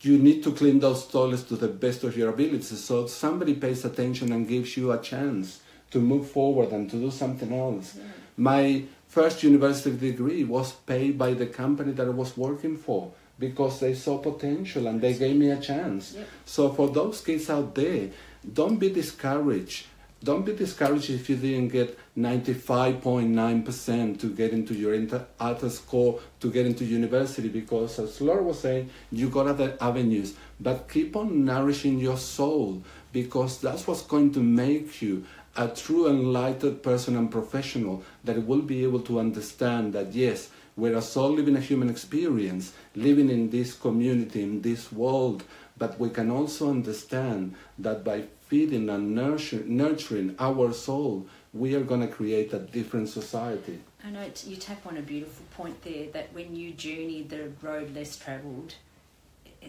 you 0.00 0.18
need 0.18 0.42
to 0.44 0.52
clean 0.52 0.78
those 0.78 1.06
toilets 1.06 1.42
to 1.44 1.56
the 1.56 1.68
best 1.68 2.04
of 2.04 2.16
your 2.16 2.28
abilities. 2.28 2.84
So 2.84 3.06
somebody 3.06 3.54
pays 3.54 3.84
attention 3.84 4.30
and 4.30 4.46
gives 4.46 4.76
you 4.76 4.92
a 4.92 4.98
chance 4.98 5.60
to 5.90 6.00
move 6.00 6.30
forward 6.30 6.70
and 6.70 6.88
to 6.90 6.96
do 6.96 7.10
something 7.10 7.52
else. 7.52 7.98
My 8.36 8.84
first 9.08 9.42
university 9.42 9.96
degree 9.96 10.44
was 10.44 10.72
paid 10.72 11.16
by 11.18 11.34
the 11.34 11.46
company 11.46 11.92
that 11.92 12.06
I 12.06 12.10
was 12.10 12.36
working 12.36 12.76
for 12.76 13.12
because 13.38 13.80
they 13.80 13.94
saw 13.94 14.18
potential 14.18 14.86
and 14.86 15.00
they 15.00 15.14
gave 15.14 15.36
me 15.36 15.50
a 15.50 15.60
chance. 15.60 16.14
Yep. 16.14 16.28
So 16.44 16.68
for 16.70 16.88
those 16.88 17.20
kids 17.20 17.48
out 17.50 17.74
there, 17.74 18.10
don't 18.52 18.76
be 18.76 18.90
discouraged. 18.90 19.86
Don't 20.24 20.46
be 20.46 20.54
discouraged 20.54 21.10
if 21.10 21.28
you 21.28 21.36
didn't 21.36 21.68
get 21.68 21.98
95.9% 22.16 24.18
to 24.18 24.30
get 24.30 24.52
into 24.52 24.74
your 24.74 24.94
inter- 24.94 25.26
ATAR 25.38 25.70
score 25.70 26.20
to 26.40 26.50
get 26.50 26.64
into 26.64 26.86
university 26.86 27.48
because 27.48 27.98
as 27.98 28.20
Laura 28.20 28.42
was 28.42 28.60
saying, 28.60 28.88
you 29.12 29.28
got 29.28 29.46
other 29.46 29.76
avenues. 29.80 30.34
But 30.58 30.88
keep 30.88 31.16
on 31.16 31.44
nourishing 31.44 31.98
your 31.98 32.16
soul 32.16 32.82
because 33.12 33.60
that's 33.60 33.86
what's 33.86 34.02
going 34.02 34.32
to 34.32 34.40
make 34.40 35.02
you 35.02 35.26
a 35.54 35.68
true 35.68 36.08
enlightened 36.08 36.82
person 36.82 37.16
and 37.16 37.30
professional 37.30 38.02
that 38.24 38.46
will 38.46 38.62
be 38.62 38.82
able 38.82 39.00
to 39.00 39.20
understand 39.20 39.92
that 39.92 40.14
yes, 40.14 40.48
we're 40.76 40.96
a 40.96 41.02
soul 41.02 41.30
living 41.30 41.56
a 41.56 41.60
human 41.60 41.88
experience, 41.88 42.72
living 42.94 43.30
in 43.30 43.50
this 43.50 43.74
community, 43.74 44.42
in 44.42 44.60
this 44.60 44.92
world, 44.92 45.44
but 45.78 45.98
we 45.98 46.10
can 46.10 46.30
also 46.30 46.70
understand 46.70 47.54
that 47.78 48.04
by 48.04 48.24
feeding 48.48 48.88
and 48.88 49.14
nurture, 49.14 49.62
nurturing 49.66 50.34
our 50.38 50.72
soul, 50.72 51.26
we 51.52 51.74
are 51.74 51.82
going 51.82 52.00
to 52.00 52.08
create 52.08 52.52
a 52.52 52.58
different 52.58 53.08
society. 53.08 53.80
I 54.04 54.10
know 54.10 54.30
you 54.44 54.56
tap 54.56 54.86
on 54.86 54.96
a 54.96 55.02
beautiful 55.02 55.44
point 55.50 55.82
there 55.82 56.06
that 56.12 56.32
when 56.32 56.54
you 56.54 56.72
journey 56.72 57.22
the 57.22 57.50
road 57.60 57.94
less 57.94 58.16
travelled, 58.16 58.74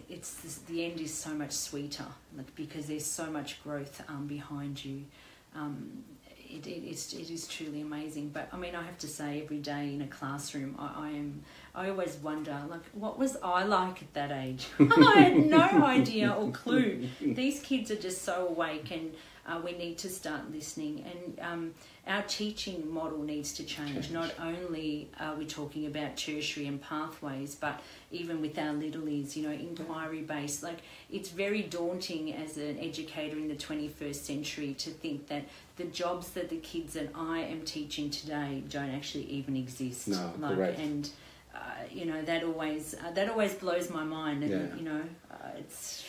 it's 0.10 0.36
this, 0.36 0.58
the 0.60 0.86
end 0.86 1.00
is 1.00 1.14
so 1.14 1.32
much 1.32 1.54
sweeter 1.54 2.06
because 2.56 2.86
there's 2.86 3.06
so 3.06 3.32
much 3.32 3.64
growth 3.64 4.04
um, 4.08 4.28
behind 4.28 4.84
you. 4.84 5.06
Um, 5.56 6.04
it, 6.50 6.68
it, 6.68 6.90
is, 6.90 7.14
it 7.14 7.30
is 7.30 7.48
truly 7.48 7.82
amazing. 7.82 8.30
But 8.30 8.50
I 8.52 8.58
mean, 8.58 8.76
I 8.76 8.84
have 8.84 8.98
to 9.00 9.08
say, 9.08 9.42
every 9.44 9.60
day 9.60 9.94
in 9.94 10.02
a 10.02 10.08
classroom, 10.08 10.76
I, 10.80 11.08
I 11.08 11.10
am. 11.12 11.44
I 11.76 11.90
always 11.90 12.16
wonder, 12.16 12.60
like, 12.68 12.82
what 12.94 13.20
was 13.20 13.38
I 13.44 13.64
like 13.64 14.02
at 14.02 14.14
that 14.16 14.32
age? 14.32 14.68
I 14.80 15.20
had 15.20 15.46
no 15.46 15.60
idea 15.86 16.32
or 16.32 16.52
clue. 16.52 17.08
These 17.22 17.60
kids 17.60 17.92
are 17.92 17.96
just 17.96 18.24
so 18.24 18.48
awake, 18.48 18.92
and 18.92 19.14
uh, 19.48 19.60
we 19.64 19.72
need 19.72 19.98
to 20.00 20.10
start 20.10 20.52
listening. 20.52 21.06
And 21.10 21.40
um, 21.40 21.74
our 22.08 22.22
teaching 22.24 22.92
model 22.92 23.20
needs 23.24 23.54
to 23.54 23.64
change. 23.64 24.12
Not 24.12 24.34
only 24.42 25.10
are 25.20 25.36
we 25.36 25.46
talking 25.46 25.86
about 25.86 26.18
tertiary 26.18 26.68
and 26.68 26.82
pathways, 26.82 27.56
but 27.56 27.80
even 28.12 28.42
with 28.42 28.58
our 28.58 28.74
littlies, 28.74 29.36
you 29.36 29.44
know, 29.48 29.54
inquiry 29.54 30.22
based. 30.22 30.64
Like, 30.64 30.80
it's 31.10 31.30
very 31.30 31.62
daunting 31.64 32.34
as 32.34 32.58
an 32.58 32.78
educator 32.80 33.38
in 33.38 33.48
the 33.48 33.56
21st 33.56 34.16
century 34.16 34.74
to 34.80 34.90
think 34.90 35.28
that 35.28 35.44
the 35.78 35.86
jobs 35.86 36.30
that 36.32 36.50
the 36.50 36.58
kids 36.58 36.94
that 36.94 37.10
I 37.16 37.40
am 37.40 37.62
teaching 37.62 38.10
today 38.10 38.64
don't 38.70 38.90
actually 38.90 39.26
even 39.26 39.56
exist. 39.56 40.08
No, 40.10 40.34
like, 40.40 40.56
correct. 40.56 40.80
And 40.80 41.10
uh, 41.54 41.60
you 41.92 42.06
know 42.06 42.22
that 42.22 42.44
always 42.44 42.94
uh, 42.94 43.12
that 43.12 43.30
always 43.30 43.54
blows 43.56 43.90
my 43.90 44.04
mind, 44.04 44.44
and 44.44 44.52
Yeah. 44.52 44.76
you 44.78 44.84
know, 44.84 45.02
uh, 45.32 45.36
it's 45.58 46.04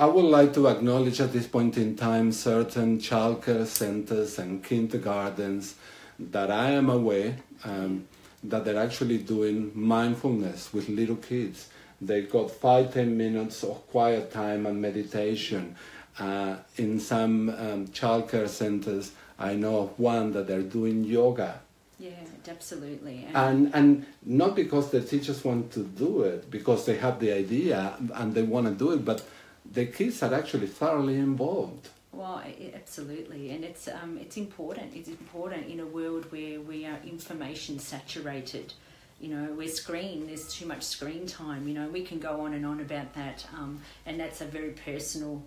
I 0.00 0.06
would 0.06 0.26
like 0.26 0.54
to 0.54 0.68
acknowledge 0.68 1.20
at 1.20 1.32
this 1.32 1.48
point 1.48 1.76
in 1.76 1.96
time 1.96 2.30
certain 2.30 2.98
childcare 2.98 3.66
centers 3.66 4.38
and 4.38 4.62
kindergartens 4.62 5.74
that 6.20 6.52
I 6.52 6.70
am 6.70 6.88
aware 6.88 7.38
um, 7.64 8.06
that 8.44 8.64
they're 8.64 8.78
actually 8.78 9.18
doing 9.18 9.72
mindfulness 9.74 10.72
with 10.72 10.88
little 10.88 11.16
kids. 11.16 11.68
They 12.00 12.22
got 12.22 12.52
five, 12.52 12.94
ten 12.94 13.16
minutes 13.16 13.64
of 13.64 13.88
quiet 13.90 14.30
time 14.30 14.66
and 14.66 14.80
meditation. 14.80 15.74
Uh, 16.16 16.58
in 16.76 17.00
some 17.00 17.48
um, 17.48 17.88
childcare 17.88 18.48
centers, 18.48 19.10
I 19.36 19.54
know 19.54 19.80
of 19.80 19.98
one 19.98 20.32
that 20.34 20.46
they're 20.46 20.62
doing 20.62 21.02
yoga 21.02 21.60
yeah, 21.98 22.10
absolutely. 22.46 23.26
and 23.34 23.74
and 23.74 24.06
not 24.24 24.54
because 24.54 24.90
the 24.90 25.00
teachers 25.00 25.44
want 25.44 25.72
to 25.72 25.80
do 25.80 26.22
it 26.22 26.48
because 26.48 26.86
they 26.86 26.96
have 26.96 27.18
the 27.18 27.32
idea 27.32 27.94
and 28.14 28.34
they 28.34 28.42
want 28.42 28.68
to 28.68 28.72
do 28.72 28.92
it 28.92 29.04
but 29.04 29.26
the 29.72 29.86
kids 29.86 30.22
are 30.22 30.34
actually 30.34 30.66
thoroughly 30.66 31.16
involved 31.16 31.88
Well, 32.12 32.42
absolutely, 32.74 33.50
and 33.50 33.64
it's 33.64 33.86
um, 33.88 34.18
it's 34.18 34.36
important. 34.36 34.94
It's 34.94 35.08
important 35.08 35.68
in 35.68 35.78
a 35.80 35.86
world 35.86 36.24
where 36.32 36.58
we 36.60 36.86
are 36.86 36.98
information 37.04 37.78
saturated. 37.78 38.72
You 39.20 39.28
know, 39.34 39.52
we're 39.58 39.68
screen. 39.82 40.26
There's 40.26 40.46
too 40.56 40.66
much 40.66 40.82
screen 40.82 41.26
time. 41.26 41.68
You 41.68 41.74
know, 41.74 41.88
we 41.88 42.02
can 42.02 42.18
go 42.18 42.40
on 42.44 42.54
and 42.54 42.64
on 42.64 42.80
about 42.80 43.12
that, 43.14 43.46
um, 43.58 43.80
and 44.06 44.18
that's 44.18 44.40
a 44.40 44.46
very 44.46 44.70
personal 44.88 45.42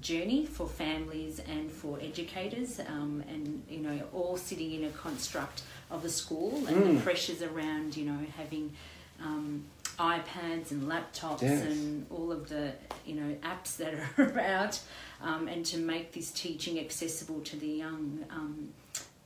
journey 0.00 0.46
for 0.46 0.66
families 0.66 1.40
and 1.40 1.70
for 1.70 1.98
educators, 2.00 2.80
um, 2.80 3.22
and 3.28 3.62
you 3.68 3.78
know, 3.86 4.00
all 4.12 4.36
sitting 4.36 4.72
in 4.72 4.84
a 4.84 4.90
construct 4.90 5.62
of 5.90 6.04
a 6.04 6.08
school 6.08 6.52
and 6.68 6.76
the 6.82 6.90
Mm. 7.00 7.02
pressures 7.02 7.40
around 7.42 7.96
you 7.96 8.04
know 8.10 8.18
having. 8.36 8.72
Um, 9.20 9.64
iPads 9.98 10.70
and 10.70 10.90
laptops 10.90 11.42
Yes. 11.42 11.62
and 11.64 12.06
all 12.10 12.32
of 12.32 12.48
the 12.48 12.72
you 13.06 13.14
know 13.14 13.34
apps 13.42 13.76
that 13.76 13.94
are 14.18 14.40
out, 14.58 14.80
um, 15.22 15.48
and 15.48 15.64
to 15.66 15.78
make 15.78 16.12
this 16.12 16.30
teaching 16.30 16.78
accessible 16.78 17.40
to 17.40 17.56
the 17.56 17.68
young. 17.68 18.24
Um, 18.30 18.68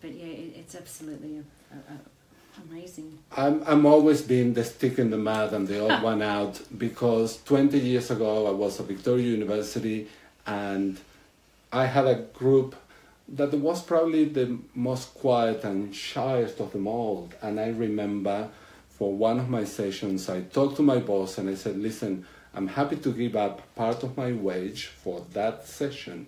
but 0.01 0.13
yeah, 0.15 0.27
it, 0.27 0.57
it's 0.59 0.75
absolutely 0.75 1.39
a, 1.39 1.75
a, 1.75 1.79
a 1.95 1.99
amazing. 2.71 3.19
I'm, 3.37 3.63
I'm 3.67 3.87
always 3.87 4.23
being 4.23 4.55
the 4.55 4.65
stick 4.65 4.99
in 4.99 5.11
the 5.11 5.19
mud 5.19 5.53
and 5.53 5.67
the 5.69 5.85
odd 5.89 6.03
one 6.13 6.23
out 6.23 6.61
because 6.77 7.43
20 7.45 7.79
years 7.79 8.11
ago 8.11 8.47
I 8.47 8.51
was 8.51 8.81
at 8.81 8.87
Victoria 8.87 9.27
University 9.27 10.09
and 10.47 10.99
I 11.73 11.87
had 11.87 12.07
a 12.07 12.15
group 12.15 12.77
that 13.29 13.53
was 13.53 13.83
probably 13.83 14.25
the 14.25 14.59
most 14.75 15.13
quiet 15.15 15.65
and 15.65 15.95
shyest 15.95 16.61
of 16.61 16.73
them 16.73 16.87
all. 16.87 17.29
And 17.43 17.59
I 17.61 17.69
remember 17.69 18.49
for 18.97 19.15
one 19.15 19.39
of 19.39 19.51
my 19.51 19.65
sessions, 19.65 20.29
I 20.31 20.41
talked 20.41 20.77
to 20.77 20.83
my 20.83 20.99
boss 20.99 21.37
and 21.37 21.51
I 21.51 21.55
said, 21.55 21.77
listen, 21.79 22.25
I'm 22.55 22.67
happy 22.67 22.97
to 22.97 23.13
give 23.13 23.37
up 23.37 23.75
part 23.75 24.03
of 24.03 24.17
my 24.17 24.33
wage 24.33 24.87
for 24.87 25.27
that 25.35 25.67
session 25.69 26.27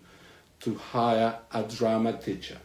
to 0.61 0.75
hire 0.75 1.39
a 1.53 1.63
drama 1.63 2.13
teacher. 2.13 2.59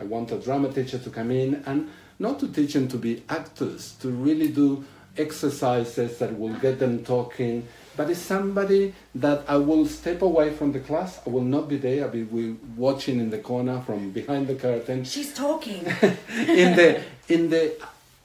I 0.00 0.04
want 0.04 0.32
a 0.32 0.38
drama 0.38 0.72
teacher 0.72 0.98
to 0.98 1.10
come 1.10 1.30
in 1.30 1.62
and 1.66 1.90
not 2.18 2.40
to 2.40 2.48
teach 2.48 2.72
them 2.72 2.88
to 2.88 2.96
be 2.96 3.22
actors, 3.28 3.92
to 4.00 4.08
really 4.08 4.48
do 4.48 4.84
exercises 5.18 6.18
that 6.18 6.38
will 6.38 6.54
get 6.54 6.78
them 6.78 7.04
talking, 7.04 7.68
but 7.98 8.08
it's 8.08 8.20
somebody 8.20 8.94
that 9.16 9.44
I 9.46 9.56
will 9.58 9.84
step 9.84 10.22
away 10.22 10.54
from 10.54 10.72
the 10.72 10.80
class. 10.80 11.20
I 11.26 11.30
will 11.30 11.42
not 11.42 11.68
be 11.68 11.76
there. 11.76 12.04
I'll 12.04 12.10
be 12.10 12.56
watching 12.76 13.20
in 13.20 13.28
the 13.28 13.38
corner 13.38 13.82
from 13.84 14.10
behind 14.10 14.46
the 14.46 14.54
curtain. 14.54 15.04
She's 15.04 15.34
talking. 15.34 15.84
in 16.30 16.76
the 16.76 17.02
in 17.28 17.50
the 17.50 17.76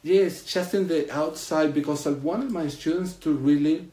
yes, 0.03 0.43
just 0.43 0.73
in 0.73 0.87
the 0.87 1.11
outside 1.11 1.73
because 1.73 2.05
I 2.05 2.11
wanted 2.11 2.51
my 2.51 2.67
students 2.67 3.13
to 3.13 3.31
really 3.33 3.89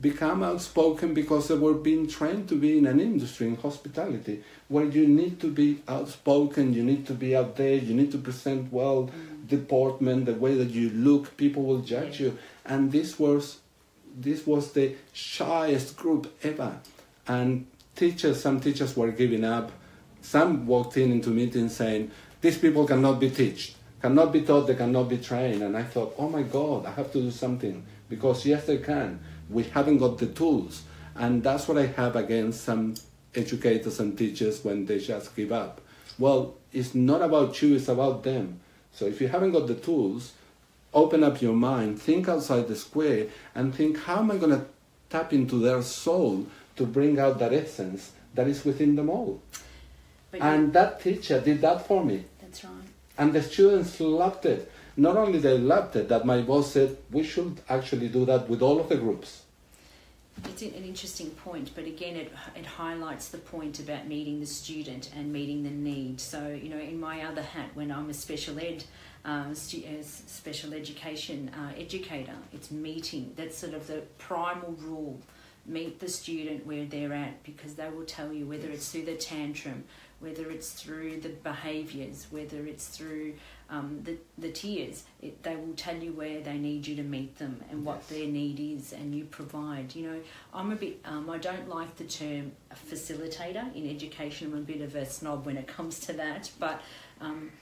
become 0.00 0.42
outspoken 0.44 1.12
because 1.12 1.48
they 1.48 1.56
were 1.56 1.74
being 1.74 2.06
trained 2.06 2.48
to 2.48 2.54
be 2.54 2.78
in 2.78 2.86
an 2.86 3.00
industry 3.00 3.48
in 3.48 3.56
hospitality 3.56 4.44
where 4.68 4.84
you 4.84 5.06
need 5.08 5.40
to 5.40 5.50
be 5.50 5.82
outspoken, 5.88 6.72
you 6.72 6.84
need 6.84 7.04
to 7.06 7.14
be 7.14 7.34
out 7.34 7.56
there, 7.56 7.74
you 7.74 7.94
need 7.94 8.12
to 8.12 8.18
present 8.18 8.72
well, 8.72 9.10
Mm. 9.10 9.48
deportment, 9.48 10.26
the 10.26 10.34
way 10.34 10.54
that 10.54 10.70
you 10.70 10.90
look, 10.90 11.36
people 11.36 11.64
will 11.64 11.80
judge 11.80 12.20
you. 12.20 12.38
And 12.64 12.92
this 12.92 13.18
was 13.18 13.58
this 14.20 14.46
was 14.46 14.72
the 14.72 14.94
shyest 15.12 15.96
group 15.96 16.26
ever. 16.42 16.80
And 17.26 17.66
teachers, 17.94 18.40
some 18.40 18.58
teachers 18.60 18.96
were 18.96 19.12
giving 19.12 19.44
up. 19.44 19.70
Some 20.22 20.66
walked 20.66 20.96
in 20.96 21.12
into 21.12 21.30
meetings 21.30 21.76
saying, 21.76 22.10
These 22.40 22.58
people 22.58 22.86
cannot 22.86 23.20
be 23.20 23.30
taught, 23.30 23.74
cannot 24.00 24.32
be 24.32 24.42
taught, 24.42 24.66
they 24.66 24.74
cannot 24.74 25.08
be 25.08 25.18
trained. 25.18 25.62
And 25.62 25.76
I 25.76 25.82
thought, 25.82 26.14
oh 26.18 26.28
my 26.28 26.42
God, 26.42 26.86
I 26.86 26.92
have 26.92 27.12
to 27.12 27.20
do 27.20 27.30
something. 27.30 27.84
Because 28.08 28.46
yes, 28.46 28.66
they 28.66 28.78
can. 28.78 29.20
We 29.50 29.64
haven't 29.64 29.98
got 29.98 30.18
the 30.18 30.26
tools. 30.26 30.82
And 31.14 31.42
that's 31.42 31.66
what 31.68 31.78
I 31.78 31.86
have 31.86 32.16
against 32.16 32.64
some 32.64 32.94
educators 33.34 34.00
and 34.00 34.16
teachers 34.16 34.64
when 34.64 34.86
they 34.86 34.98
just 34.98 35.34
give 35.34 35.52
up. 35.52 35.80
Well, 36.18 36.56
it's 36.72 36.94
not 36.94 37.22
about 37.22 37.60
you, 37.62 37.76
it's 37.76 37.88
about 37.88 38.22
them. 38.22 38.60
So 38.92 39.06
if 39.06 39.20
you 39.20 39.28
haven't 39.28 39.52
got 39.52 39.66
the 39.66 39.74
tools, 39.74 40.32
open 40.92 41.22
up 41.22 41.40
your 41.42 41.54
mind, 41.54 42.00
think 42.00 42.28
outside 42.28 42.68
the 42.68 42.76
square, 42.76 43.26
and 43.54 43.74
think, 43.74 43.98
how 43.98 44.18
am 44.18 44.30
I 44.30 44.36
going 44.36 44.58
to 44.58 44.66
tap 45.10 45.32
into 45.32 45.58
their 45.58 45.82
soul 45.82 46.46
to 46.76 46.86
bring 46.86 47.18
out 47.18 47.38
that 47.38 47.52
essence 47.52 48.12
that 48.34 48.48
is 48.48 48.64
within 48.64 48.96
them 48.96 49.10
all? 49.10 49.40
But 50.30 50.42
And 50.42 50.72
that 50.72 51.00
teacher 51.00 51.40
did 51.40 51.60
that 51.62 51.86
for 51.86 52.04
me. 52.04 52.24
And 53.18 53.32
the 53.32 53.42
students 53.42 54.00
loved 54.00 54.46
it. 54.46 54.70
Not 54.96 55.16
only 55.16 55.40
they 55.40 55.58
loved 55.58 55.96
it, 55.96 56.08
that 56.08 56.24
my 56.24 56.40
boss 56.40 56.72
said, 56.72 56.96
we 57.10 57.24
should 57.24 57.60
actually 57.68 58.08
do 58.08 58.24
that 58.26 58.48
with 58.48 58.62
all 58.62 58.80
of 58.80 58.88
the 58.88 58.96
groups. 58.96 59.42
It's 60.44 60.62
an 60.62 60.84
interesting 60.84 61.30
point, 61.30 61.72
but 61.74 61.84
again, 61.84 62.14
it, 62.16 62.32
it 62.54 62.64
highlights 62.64 63.28
the 63.28 63.38
point 63.38 63.80
about 63.80 64.06
meeting 64.06 64.38
the 64.38 64.46
student 64.46 65.10
and 65.16 65.32
meeting 65.32 65.64
the 65.64 65.70
need. 65.70 66.20
So, 66.20 66.48
you 66.48 66.68
know, 66.68 66.78
in 66.78 67.00
my 67.00 67.22
other 67.22 67.42
hat, 67.42 67.70
when 67.74 67.90
I'm 67.90 68.08
a 68.08 68.14
special 68.14 68.58
ed, 68.58 68.84
um, 69.24 69.50
uh, 69.50 69.54
special 69.54 70.74
education 70.74 71.50
uh, 71.58 71.72
educator, 71.76 72.36
it's 72.52 72.70
meeting. 72.70 73.32
That's 73.36 73.58
sort 73.58 73.74
of 73.74 73.86
the 73.88 74.02
primal 74.18 74.76
rule. 74.78 75.20
Meet 75.66 75.98
the 75.98 76.08
student 76.08 76.66
where 76.66 76.86
they're 76.86 77.12
at 77.12 77.42
because 77.42 77.74
they 77.74 77.90
will 77.90 78.06
tell 78.06 78.32
you 78.32 78.46
whether 78.46 78.68
it's 78.68 78.90
through 78.90 79.04
the 79.04 79.16
tantrum, 79.16 79.84
whether 80.20 80.50
it's 80.50 80.72
through 80.72 81.20
the 81.20 81.28
behaviours, 81.28 82.26
whether 82.30 82.66
it's 82.66 82.88
through 82.88 83.34
um, 83.70 84.00
the, 84.02 84.16
the 84.36 84.50
tears. 84.50 85.04
It, 85.22 85.42
they 85.42 85.54
will 85.56 85.74
tell 85.74 85.96
you 85.96 86.12
where 86.12 86.40
they 86.40 86.58
need 86.58 86.86
you 86.86 86.96
to 86.96 87.02
meet 87.02 87.38
them 87.38 87.62
and 87.70 87.84
what 87.84 87.98
Yes. 87.98 88.08
their 88.08 88.26
need 88.26 88.58
is, 88.58 88.92
and 88.92 89.14
you 89.14 89.24
provide. 89.24 89.94
You 89.94 90.10
know, 90.10 90.20
I'm 90.52 90.72
a 90.72 90.76
bit, 90.76 91.00
um, 91.04 91.30
I 91.30 91.38
don't 91.38 91.68
like 91.68 91.96
the 91.96 92.04
term 92.04 92.52
facilitator 92.90 93.74
in 93.74 93.88
education. 93.88 94.52
I'm 94.52 94.58
a 94.58 94.62
bit 94.62 94.80
of 94.80 94.94
a 94.96 95.06
snob 95.06 95.46
when 95.46 95.56
it 95.56 95.66
comes 95.76 96.00
to 96.00 96.12
that, 96.14 96.50
but 96.58 96.80
um, 97.20 97.52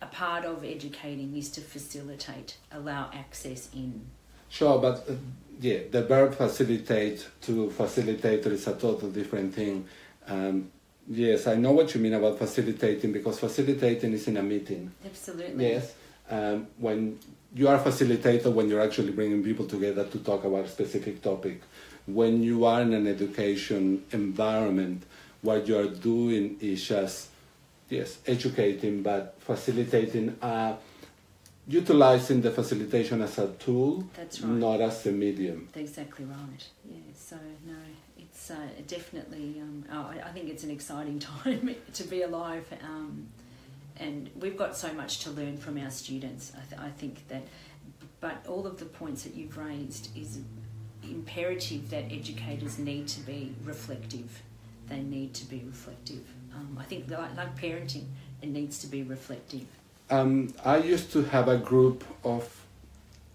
a 0.00 0.06
part 0.06 0.44
of 0.44 0.64
educating 0.64 1.36
is 1.36 1.50
to 1.50 1.60
facilitate, 1.60 2.56
allow 2.72 3.10
access 3.12 3.68
in. 3.74 4.06
Sure, 4.48 4.78
but 4.80 5.08
uh, 5.08 5.14
yeah, 5.60 5.78
the 5.90 6.02
verb 6.02 6.34
facilitate 6.34 7.26
to 7.42 7.68
facilitator 7.76 8.46
is 8.46 8.66
a 8.66 8.74
totally 8.74 9.12
different 9.12 9.54
thing. 9.54 9.86
Um, 10.26 10.70
yes, 11.10 11.46
I 11.46 11.56
know 11.56 11.72
what 11.72 11.94
you 11.94 12.00
mean 12.00 12.14
about 12.14 12.38
facilitating 12.38 13.12
because 13.12 13.38
facilitating 13.38 14.12
is 14.12 14.28
in 14.28 14.36
a 14.36 14.42
meeting. 14.42 14.92
Absolutely. 15.04 15.68
Yes, 15.68 15.94
um, 16.30 16.68
when 16.78 17.18
you 17.54 17.68
are 17.68 17.76
a 17.76 17.80
facilitator, 17.80 18.52
when 18.52 18.68
you're 18.68 18.80
actually 18.80 19.10
bringing 19.12 19.42
people 19.42 19.66
together 19.66 20.04
to 20.04 20.18
talk 20.20 20.44
about 20.44 20.64
a 20.64 20.68
specific 20.68 21.20
topic, 21.20 21.60
when 22.06 22.42
you 22.42 22.64
are 22.64 22.80
in 22.82 22.94
an 22.94 23.06
education 23.06 24.04
environment, 24.12 25.02
what 25.42 25.66
you 25.66 25.76
are 25.78 25.88
doing 25.88 26.56
is 26.60 26.86
just 26.86 27.28
yes, 27.88 28.18
educating, 28.26 29.02
but 29.02 29.34
facilitating, 29.40 30.36
uh, 30.40 30.76
utilizing 31.66 32.40
the 32.40 32.50
facilitation 32.50 33.20
as 33.20 33.38
a 33.38 33.48
tool, 33.48 34.04
That's 34.16 34.40
right. 34.40 34.52
not 34.52 34.80
as 34.80 35.06
a 35.06 35.12
medium. 35.12 35.68
That's 35.72 35.90
exactly 35.90 36.24
right. 36.24 36.64
Yeah. 36.88 36.98
So 37.14 37.36
no, 37.66 37.74
it's 38.40 38.50
uh, 38.50 38.82
definitely. 38.86 39.56
Um, 39.60 39.84
oh, 39.92 40.10
I, 40.12 40.28
I 40.28 40.32
think 40.32 40.48
it's 40.48 40.64
an 40.64 40.70
exciting 40.70 41.18
time 41.42 41.74
to 41.94 42.04
be 42.04 42.22
alive, 42.22 42.66
um, 42.82 43.28
and 43.98 44.30
we've 44.36 44.56
got 44.56 44.76
so 44.76 44.92
much 44.92 45.20
to 45.20 45.30
learn 45.30 45.56
from 45.56 45.78
our 45.78 45.90
students. 45.90 46.52
I, 46.56 46.68
th- 46.68 46.80
I 46.80 46.90
think 46.90 47.28
that, 47.28 47.42
but 48.20 48.46
all 48.48 48.66
of 48.66 48.78
the 48.78 48.86
points 48.86 49.24
that 49.24 49.34
you've 49.34 49.58
raised 49.58 50.16
is 50.16 50.40
imperative 51.02 51.90
that 51.90 52.04
educators 52.10 52.78
need 52.78 53.08
to 53.08 53.20
be 53.20 53.54
reflective. 53.64 54.42
They 54.88 55.00
need 55.00 55.34
to 55.34 55.44
be 55.44 55.62
reflective. 55.66 56.26
Um, 56.54 56.78
I 56.80 56.84
think 56.84 57.10
like, 57.10 57.36
like 57.36 57.60
parenting, 57.60 58.06
it 58.42 58.48
needs 58.48 58.78
to 58.80 58.86
be 58.86 59.02
reflective. 59.02 59.66
Um, 60.08 60.52
I 60.64 60.78
used 60.78 61.12
to 61.12 61.22
have 61.24 61.48
a 61.48 61.58
group 61.58 62.04
of 62.24 62.66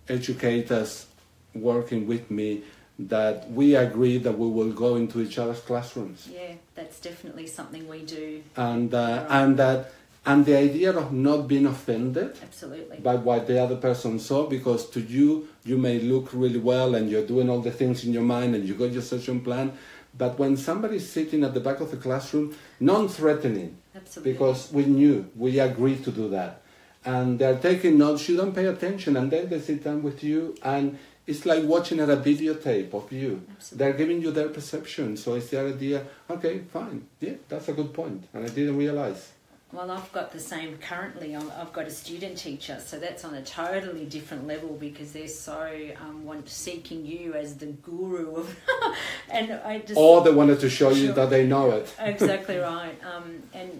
educators 0.09 1.05
working 1.53 2.05
with 2.07 2.29
me 2.29 2.63
that 2.97 3.51
we 3.51 3.75
agree 3.75 4.17
that 4.19 4.37
we 4.37 4.47
will 4.49 4.71
go 4.71 4.95
into 4.95 5.21
each 5.21 5.37
other's 5.37 5.59
classrooms. 5.59 6.29
Yeah, 6.31 6.53
that's 6.75 6.99
definitely 6.99 7.47
something 7.47 7.87
we 7.87 8.01
do. 8.03 8.41
and 8.55 8.93
uh, 8.93 9.25
and 9.29 9.57
that 9.57 9.91
and 10.25 10.43
the 10.45 10.55
idea 10.57 10.91
of 10.91 11.11
not 11.13 11.47
being 11.47 11.65
offended 11.67 12.37
Absolutely. 12.41 12.97
by 12.97 13.15
what 13.15 13.45
the 13.47 13.61
other 13.61 13.75
person 13.75 14.17
saw 14.17 14.47
because 14.47 14.89
to 14.89 14.99
you 14.99 15.47
you 15.63 15.77
may 15.77 15.99
look 15.99 16.29
really 16.33 16.57
well 16.57 16.95
and 16.95 17.09
you're 17.11 17.27
doing 17.27 17.47
all 17.49 17.61
the 17.61 17.71
things 17.71 18.03
in 18.05 18.11
your 18.11 18.23
mind 18.23 18.55
and 18.55 18.65
you 18.67 18.73
got 18.73 18.91
your 18.91 19.03
session 19.03 19.39
plan 19.41 19.71
but 20.17 20.39
when 20.39 20.57
somebody's 20.57 21.07
sitting 21.07 21.43
at 21.43 21.53
the 21.53 21.59
back 21.59 21.79
of 21.79 21.91
the 21.91 21.97
classroom 21.97 22.55
non-threatening 22.79 23.77
Absolutely. 23.95 24.31
because 24.33 24.71
we 24.71 24.85
knew 24.85 25.29
we 25.35 25.59
agreed 25.59 26.03
to 26.03 26.11
do 26.11 26.27
that 26.29 26.61
and 27.03 27.37
they're 27.37 27.59
taking 27.59 27.95
notes 27.99 28.27
you 28.27 28.35
don't 28.35 28.55
pay 28.55 28.65
attention 28.65 29.15
and 29.17 29.29
then 29.29 29.47
they 29.47 29.59
sit 29.59 29.83
down 29.83 30.01
with 30.01 30.23
you 30.23 30.55
and 30.63 30.97
it's 31.27 31.45
like 31.45 31.63
watching 31.63 31.99
at 31.99 32.09
a 32.09 32.17
videotape 32.17 32.93
of 32.93 33.11
you 33.11 33.41
Absolutely. 33.57 33.77
they're 33.77 33.97
giving 33.97 34.21
you 34.21 34.31
their 34.31 34.49
perception 34.49 35.17
so 35.17 35.33
it's 35.35 35.49
the 35.49 35.59
idea 35.59 36.05
okay 36.29 36.59
fine 36.71 37.05
yeah 37.19 37.33
that's 37.49 37.67
a 37.69 37.73
good 37.73 37.93
point 37.93 38.23
and 38.33 38.45
i 38.45 38.49
didn't 38.49 38.77
realize 38.77 39.31
Well, 39.71 39.91
I've 39.91 40.11
got 40.13 40.27
the 40.31 40.39
same 40.39 40.71
currently. 40.89 41.29
I'm, 41.35 41.49
I've 41.59 41.73
got 41.77 41.85
a 41.87 41.95
student 42.03 42.37
teacher, 42.37 42.77
so 42.89 42.93
that's 43.05 43.25
on 43.25 43.33
a 43.33 43.41
totally 43.43 44.05
different 44.05 44.43
level 44.47 44.71
because 44.87 45.09
they're 45.15 45.27
so 45.51 45.59
um, 46.03 46.23
want 46.29 46.47
seeking 46.47 47.01
you 47.13 47.33
as 47.33 47.49
the 47.57 47.69
guru 47.87 48.35
of, 48.39 48.47
and 49.37 49.47
I 49.71 49.79
just 49.79 49.97
or 49.97 50.23
they 50.23 50.31
wanted 50.41 50.59
to 50.65 50.69
show 50.69 50.91
you 50.91 51.07
Sure. 51.07 51.15
that 51.19 51.29
they 51.35 51.43
know 51.53 51.65
it 51.79 51.87
exactly 51.99 52.57
right. 52.73 52.95
Um, 53.11 53.27
and 53.59 53.71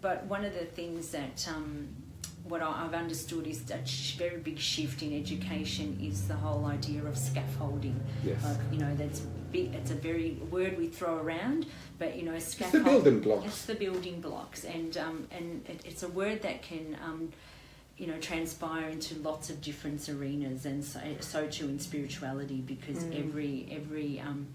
but 0.00 0.18
one 0.34 0.44
of 0.48 0.54
the 0.60 0.66
things 0.78 1.10
that 1.10 1.38
um, 1.54 1.88
what 2.44 2.60
I- 2.62 2.84
I've 2.84 2.94
understood 2.94 3.46
is 3.46 3.62
a 3.70 3.78
very 4.18 4.38
big 4.40 4.58
shift 4.58 5.02
in 5.02 5.12
education 5.18 5.98
is 6.02 6.26
the 6.28 6.34
whole 6.34 6.64
idea 6.66 7.04
of 7.04 7.16
scaffolding. 7.16 7.98
Yes. 8.24 8.42
Like 8.44 8.58
you 8.72 8.78
know, 8.78 8.94
that's 8.96 9.20
big. 9.52 9.74
It's 9.74 9.90
a 9.90 9.94
very 9.94 10.32
word 10.50 10.76
we 10.78 10.88
throw 10.88 11.18
around, 11.18 11.66
but 11.98 12.16
you 12.16 12.24
know, 12.24 12.38
scaffolding. 12.38 12.80
it's 12.86 13.04
the 13.04 13.10
building 13.10 13.20
blocks 13.20 13.46
It's 13.46 13.64
the 13.66 13.74
building 13.74 14.20
blocks, 14.20 14.64
and 14.64 14.96
um, 14.96 15.28
and 15.30 15.64
it, 15.68 15.80
it's 15.84 16.02
a 16.02 16.08
word 16.08 16.42
that 16.42 16.62
can, 16.62 16.96
um, 17.04 17.30
you 17.96 18.06
know, 18.06 18.18
transpire 18.18 18.88
into 18.88 19.14
lots 19.20 19.48
of 19.50 19.60
different 19.60 20.08
arenas, 20.08 20.64
and 20.66 20.84
so, 20.84 21.00
so 21.20 21.46
too 21.46 21.66
in 21.68 21.78
spirituality, 21.78 22.60
because 22.60 23.04
Mm. 23.04 23.18
every 23.20 23.68
every 23.70 24.18
um, 24.20 24.46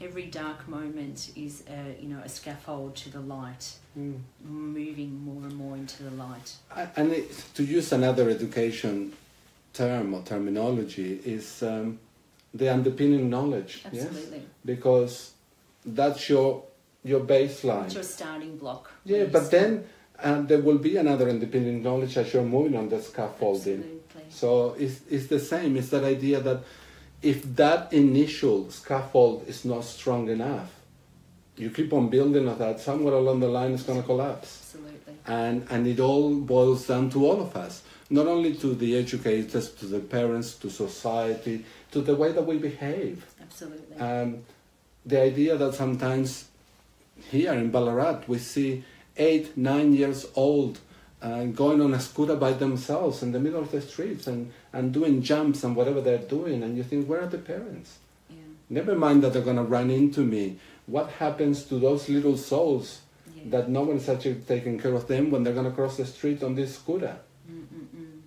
every 0.00 0.26
dark 0.26 0.68
moment 0.68 1.30
is 1.34 1.64
a, 1.68 1.96
you 2.00 2.08
know 2.08 2.20
a 2.24 2.28
scaffold 2.28 2.94
to 2.96 3.10
the 3.10 3.20
light, 3.20 3.76
Mm. 3.98 4.20
moving 4.42 5.22
more 5.24 5.42
and 5.42 5.54
more 5.54 5.76
into 5.76 6.02
the 6.02 6.10
light. 6.12 6.54
And 6.96 7.12
it, 7.12 7.30
to 7.54 7.62
use 7.62 7.92
another 7.92 8.30
education 8.30 9.12
term 9.74 10.14
or 10.14 10.22
terminology 10.22 11.20
is 11.24 11.62
um, 11.62 11.98
the 12.54 12.68
underpinning 12.72 13.28
knowledge 13.28 13.84
yes 13.92 14.06
Absolutely, 14.06 14.42
because 14.64 15.32
that's 15.84 16.28
your 16.28 16.62
your 17.04 17.20
baseline 17.20 17.84
it's 17.86 17.94
your 17.94 18.02
starting 18.02 18.56
block. 18.58 18.90
yeah 19.04 19.24
but 19.24 19.44
start. 19.46 19.50
then 19.50 19.84
um, 20.20 20.46
there 20.46 20.60
will 20.60 20.78
be 20.78 20.96
another 20.98 21.28
independent 21.28 21.82
knowledge 21.82 22.16
as 22.16 22.32
you're 22.32 22.44
moving 22.44 22.76
on 22.76 22.88
the 22.88 23.00
scaffolding 23.00 23.78
Absolutely. 23.82 24.02
So 24.30 24.74
it's, 24.78 25.00
it's 25.10 25.26
the 25.26 25.38
same. 25.40 25.76
It's 25.76 25.90
that 25.90 26.04
idea 26.04 26.40
that 26.40 26.62
if 27.22 27.42
that 27.56 27.92
initial 27.92 28.70
scaffold 28.70 29.44
is 29.46 29.64
not 29.64 29.84
strong 29.84 30.28
enough, 30.28 30.70
you 31.56 31.70
keep 31.70 31.92
on 31.92 32.08
building 32.08 32.48
on 32.48 32.58
that, 32.58 32.80
somewhere 32.80 33.14
along 33.14 33.40
the 33.40 33.48
line 33.48 33.72
it's 33.72 33.82
going 33.82 34.00
to 34.00 34.06
collapse. 34.06 34.74
Absolutely. 34.74 35.14
And, 35.26 35.66
and 35.70 35.86
it 35.86 36.00
all 36.00 36.34
boils 36.34 36.86
down 36.86 37.10
to 37.10 37.26
all 37.26 37.40
of 37.40 37.56
us, 37.56 37.82
not 38.10 38.26
only 38.26 38.54
to 38.56 38.74
the 38.74 38.96
educators, 38.96 39.70
to 39.72 39.86
the 39.86 40.00
parents, 40.00 40.54
to 40.56 40.70
society, 40.70 41.64
to 41.90 42.00
the 42.00 42.16
way 42.16 42.32
that 42.32 42.46
we 42.46 42.58
behave. 42.58 43.26
Absolutely. 43.40 43.96
Um, 43.98 44.44
the 45.04 45.20
idea 45.20 45.56
that 45.56 45.74
sometimes 45.74 46.48
here 47.30 47.52
in 47.52 47.70
Ballarat 47.70 48.22
we 48.26 48.38
see 48.38 48.84
eight, 49.16 49.56
nine 49.56 49.92
years 49.94 50.26
old 50.34 50.78
uh, 51.20 51.44
going 51.44 51.80
on 51.80 51.94
a 51.94 52.00
scooter 52.00 52.34
by 52.34 52.52
themselves 52.52 53.22
in 53.22 53.30
the 53.32 53.38
middle 53.38 53.60
of 53.60 53.70
the 53.70 53.80
streets 53.80 54.26
and, 54.26 54.52
and 54.72 54.92
doing 54.92 55.22
jumps 55.22 55.62
and 55.62 55.76
whatever 55.76 56.00
they're 56.00 56.18
doing, 56.18 56.62
and 56.62 56.76
you 56.76 56.82
think, 56.82 57.06
where 57.06 57.22
are 57.22 57.26
the 57.28 57.38
parents? 57.38 57.98
yeah. 58.28 58.36
Never 58.68 58.96
mind 58.96 59.22
that 59.22 59.32
they're 59.32 59.42
going 59.42 59.56
to 59.56 59.62
run 59.62 59.90
into 59.90 60.20
me. 60.24 60.58
What 60.92 61.08
happens 61.24 61.64
to 61.70 61.74
those 61.86 62.02
little 62.10 62.36
souls 62.36 63.00
Yeah. 63.34 63.44
that 63.54 63.70
no 63.70 63.82
one 63.88 63.96
is 63.96 64.08
actually 64.10 64.40
taking 64.46 64.78
care 64.78 64.94
of 65.00 65.06
them 65.12 65.30
when 65.30 65.42
they're 65.42 65.54
going 65.60 65.70
to 65.72 65.76
cross 65.80 65.96
the 65.96 66.04
street 66.04 66.42
on 66.42 66.54
this 66.54 66.74
scooter? 66.74 67.16
Mm-mm-mm. 67.50 68.18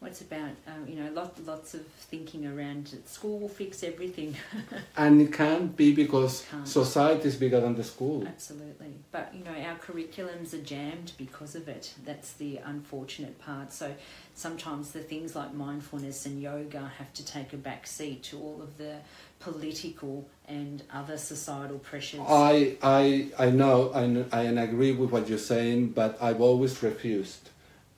What's 0.00 0.22
about 0.22 0.54
um, 0.66 0.88
you 0.88 0.96
know 1.00 1.08
lot, 1.12 1.32
lots 1.46 1.74
of 1.74 1.82
thinking 2.12 2.46
around 2.46 2.84
it. 2.96 3.06
school 3.08 3.38
will 3.38 3.54
fix 3.62 3.82
everything. 3.84 4.34
And 4.96 5.20
it 5.20 5.30
can't 5.32 5.76
be 5.76 5.94
because 5.94 6.44
Can't. 6.50 6.66
society 6.66 7.28
is 7.28 7.36
bigger 7.36 7.60
than 7.60 7.74
the 7.76 7.84
school. 7.84 8.26
Absolutely, 8.26 8.94
but 9.12 9.26
you 9.36 9.44
know 9.44 9.56
our 9.68 9.76
curriculums 9.86 10.52
are 10.56 10.64
jammed 10.74 11.12
because 11.18 11.54
of 11.54 11.68
it. 11.68 11.94
That's 12.08 12.32
the 12.42 12.52
unfortunate 12.72 13.38
part. 13.38 13.72
So 13.72 13.94
sometimes 14.34 14.90
the 14.92 15.00
things 15.12 15.36
like 15.36 15.52
mindfulness 15.54 16.26
and 16.26 16.40
yoga 16.42 16.90
have 16.98 17.12
to 17.18 17.24
take 17.24 17.52
a 17.52 17.58
back 17.68 17.86
seat 17.86 18.22
to 18.30 18.38
all 18.40 18.58
of 18.62 18.78
the 18.78 18.94
political 19.40 20.28
and 20.46 20.82
other 20.92 21.16
societal 21.16 21.78
pressures. 21.78 22.20
I, 22.28 22.76
I, 22.82 23.30
I 23.38 23.50
know, 23.50 23.90
I, 23.92 24.26
I 24.38 24.42
agree 24.42 24.92
with 24.92 25.10
what 25.10 25.28
you're 25.28 25.38
saying, 25.38 25.88
but 25.88 26.16
I've 26.22 26.40
always 26.40 26.82
refused. 26.82 27.48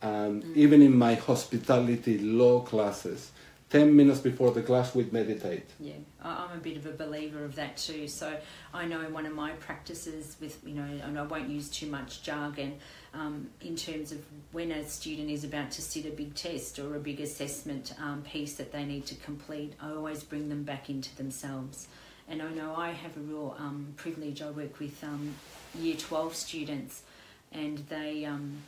Um, 0.01 0.43
Mm. 0.43 0.57
Even 0.57 0.83
in 0.83 0.97
my 0.97 1.15
hospitality 1.15 2.19
law 2.19 2.61
classes, 2.61 3.32
10 3.73 3.97
minutes 3.97 4.21
before 4.21 4.51
the 4.51 4.61
class, 4.61 4.95
we'd 4.95 5.15
meditate. 5.15 5.65
Yeah, 5.81 5.95
I'm 6.23 6.59
a 6.59 6.61
bit 6.61 6.77
of 6.77 6.85
a 6.85 6.91
believer 6.91 7.43
of 7.43 7.55
that 7.55 7.79
too. 7.79 8.07
So 8.07 8.39
I 8.75 8.85
know 8.85 9.01
in 9.01 9.15
one 9.15 9.25
of 9.25 9.35
my 9.35 9.53
practices 9.53 10.37
with, 10.43 10.59
you 10.67 10.75
know, 10.75 10.87
and 11.03 11.19
I 11.19 11.23
won't 11.23 11.49
use 11.49 11.71
too 11.71 11.87
much 11.87 12.23
jargon, 12.23 12.75
um, 13.15 13.49
in 13.63 13.75
terms 13.75 14.13
of 14.13 14.23
when 14.51 14.73
a 14.73 14.87
student 14.87 15.31
is 15.31 15.43
about 15.43 15.71
to 15.71 15.81
sit 15.81 16.05
a 16.05 16.11
big 16.11 16.35
test 16.35 16.79
or 16.79 16.97
a 16.97 16.99
big 16.99 17.19
assessment 17.19 17.95
um, 17.99 18.21
piece 18.21 18.57
that 18.57 18.73
they 18.73 18.85
need 18.85 19.07
to 19.07 19.15
complete, 19.15 19.73
I 19.81 19.89
always 19.89 20.23
bring 20.23 20.51
them 20.51 20.65
back 20.65 20.91
into 20.91 21.17
themselves. 21.17 21.89
And 22.29 22.43
I 22.43 22.51
know 22.51 22.75
I 22.77 22.91
have 22.91 23.17
a 23.17 23.21
real 23.21 23.57
um, 23.59 23.95
privilege. 23.97 24.43
I 24.43 24.51
work 24.51 24.81
with 24.81 25.03
um, 25.03 25.35
year 25.79 25.97
12 25.97 26.35
students 26.35 27.05
and 27.53 27.79
they, 27.89 28.27
um, 28.27 28.59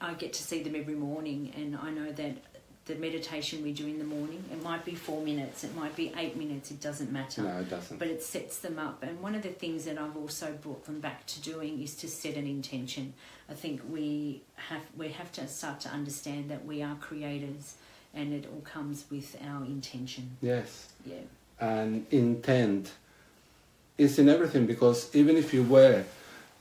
I 0.00 0.14
get 0.14 0.32
to 0.34 0.44
see 0.44 0.62
them 0.62 0.76
every 0.76 0.94
morning 0.94 1.52
and 1.56 1.76
I 1.76 1.90
know 1.90 2.12
that 2.12 2.36
the 2.90 2.96
meditation 2.96 3.62
we 3.62 3.72
do 3.72 3.86
in 3.86 3.98
the 3.98 4.04
morning, 4.04 4.42
it 4.52 4.62
might 4.62 4.84
be 4.84 4.94
four 4.94 5.22
minutes, 5.22 5.64
it 5.64 5.74
might 5.76 5.94
be 5.94 6.12
eight 6.18 6.36
minutes, 6.36 6.70
it 6.70 6.80
doesn't 6.80 7.10
matter 7.12 7.42
No, 7.42 7.58
it 7.60 7.70
doesn't. 7.70 7.98
but 7.98 8.08
it 8.08 8.22
sets 8.22 8.58
them 8.58 8.78
up. 8.78 9.02
And 9.02 9.20
one 9.20 9.34
of 9.34 9.42
the 9.42 9.48
things 9.50 9.84
that 9.84 9.96
I've 9.98 10.16
also 10.16 10.52
brought 10.60 10.84
them 10.84 11.00
back 11.00 11.24
to 11.26 11.40
doing 11.40 11.80
is 11.82 11.94
to 11.96 12.08
set 12.08 12.34
an 12.34 12.46
intention. 12.46 13.14
I 13.48 13.54
think 13.54 13.80
we 13.88 14.42
have 14.56 14.82
we 14.96 15.08
have 15.10 15.30
to 15.32 15.46
start 15.48 15.80
to 15.80 15.88
understand 15.88 16.50
that 16.50 16.64
we 16.64 16.82
are 16.82 16.96
creators, 16.96 17.74
and 18.14 18.32
it 18.32 18.46
all 18.52 18.60
comes 18.62 19.04
with 19.10 19.36
our 19.46 19.64
intention. 19.64 20.36
Yes. 20.40 20.88
Yeah, 21.06 21.14
and 21.60 22.06
intent 22.10 22.92
is 23.98 24.18
in 24.18 24.28
everything 24.28 24.66
because 24.66 25.14
even 25.14 25.36
if 25.36 25.52
you 25.54 25.62
were 25.62 26.04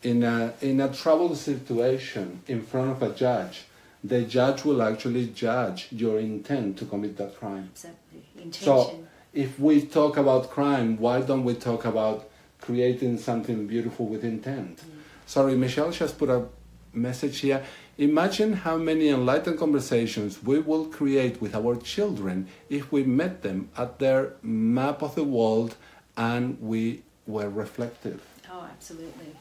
in 0.04 0.24
a 0.24 0.54
in 0.62 0.80
a 0.82 0.94
troubled 0.94 1.38
situation 1.38 2.42
in 2.48 2.62
front 2.64 2.92
of 2.92 3.02
a 3.04 3.14
judge, 3.14 3.66
the 4.04 4.22
judge 4.24 4.64
will 4.64 4.82
actually 4.82 5.28
judge 5.28 5.88
your 5.92 6.20
intent 6.20 6.78
to 6.78 6.86
commit 6.86 7.18
that 7.18 7.38
crime. 7.38 7.70
exactly. 7.74 8.24
Intention. 8.36 8.64
So 8.64 9.06
if 9.34 9.60
we 9.60 9.82
talk 9.82 10.18
about 10.18 10.50
crime, 10.50 10.98
why 10.98 11.22
don't 11.22 11.44
we 11.44 11.56
talk 11.56 11.86
about 11.86 12.30
creating 12.62 13.18
something 13.18 13.68
beautiful 13.68 14.06
with 14.08 14.24
intent? 14.24 14.78
Mm. 14.78 14.84
Sorry, 15.26 15.56
Michelle 15.56 15.92
just 15.92 16.18
put 16.18 16.30
a 16.30 16.46
message 16.94 17.40
here. 17.40 17.64
Imagine 17.98 18.54
how 18.54 18.78
many 18.78 19.10
enlightened 19.10 19.60
conversations 19.60 20.42
we 20.42 20.60
will 20.60 20.86
create 20.86 21.42
with 21.42 21.54
our 21.54 21.76
children 21.76 22.48
if 22.70 22.92
we 22.92 23.04
met 23.04 23.42
them 23.42 23.70
at 23.78 24.00
their 24.00 24.34
map 24.42 25.02
of 25.02 25.16
the 25.16 25.24
world 25.24 25.76
and 26.16 26.60
we 26.62 27.04
were 27.28 27.50
reflective. 27.50 28.22
Oh, 28.52 28.68
absolutely. 28.72 29.36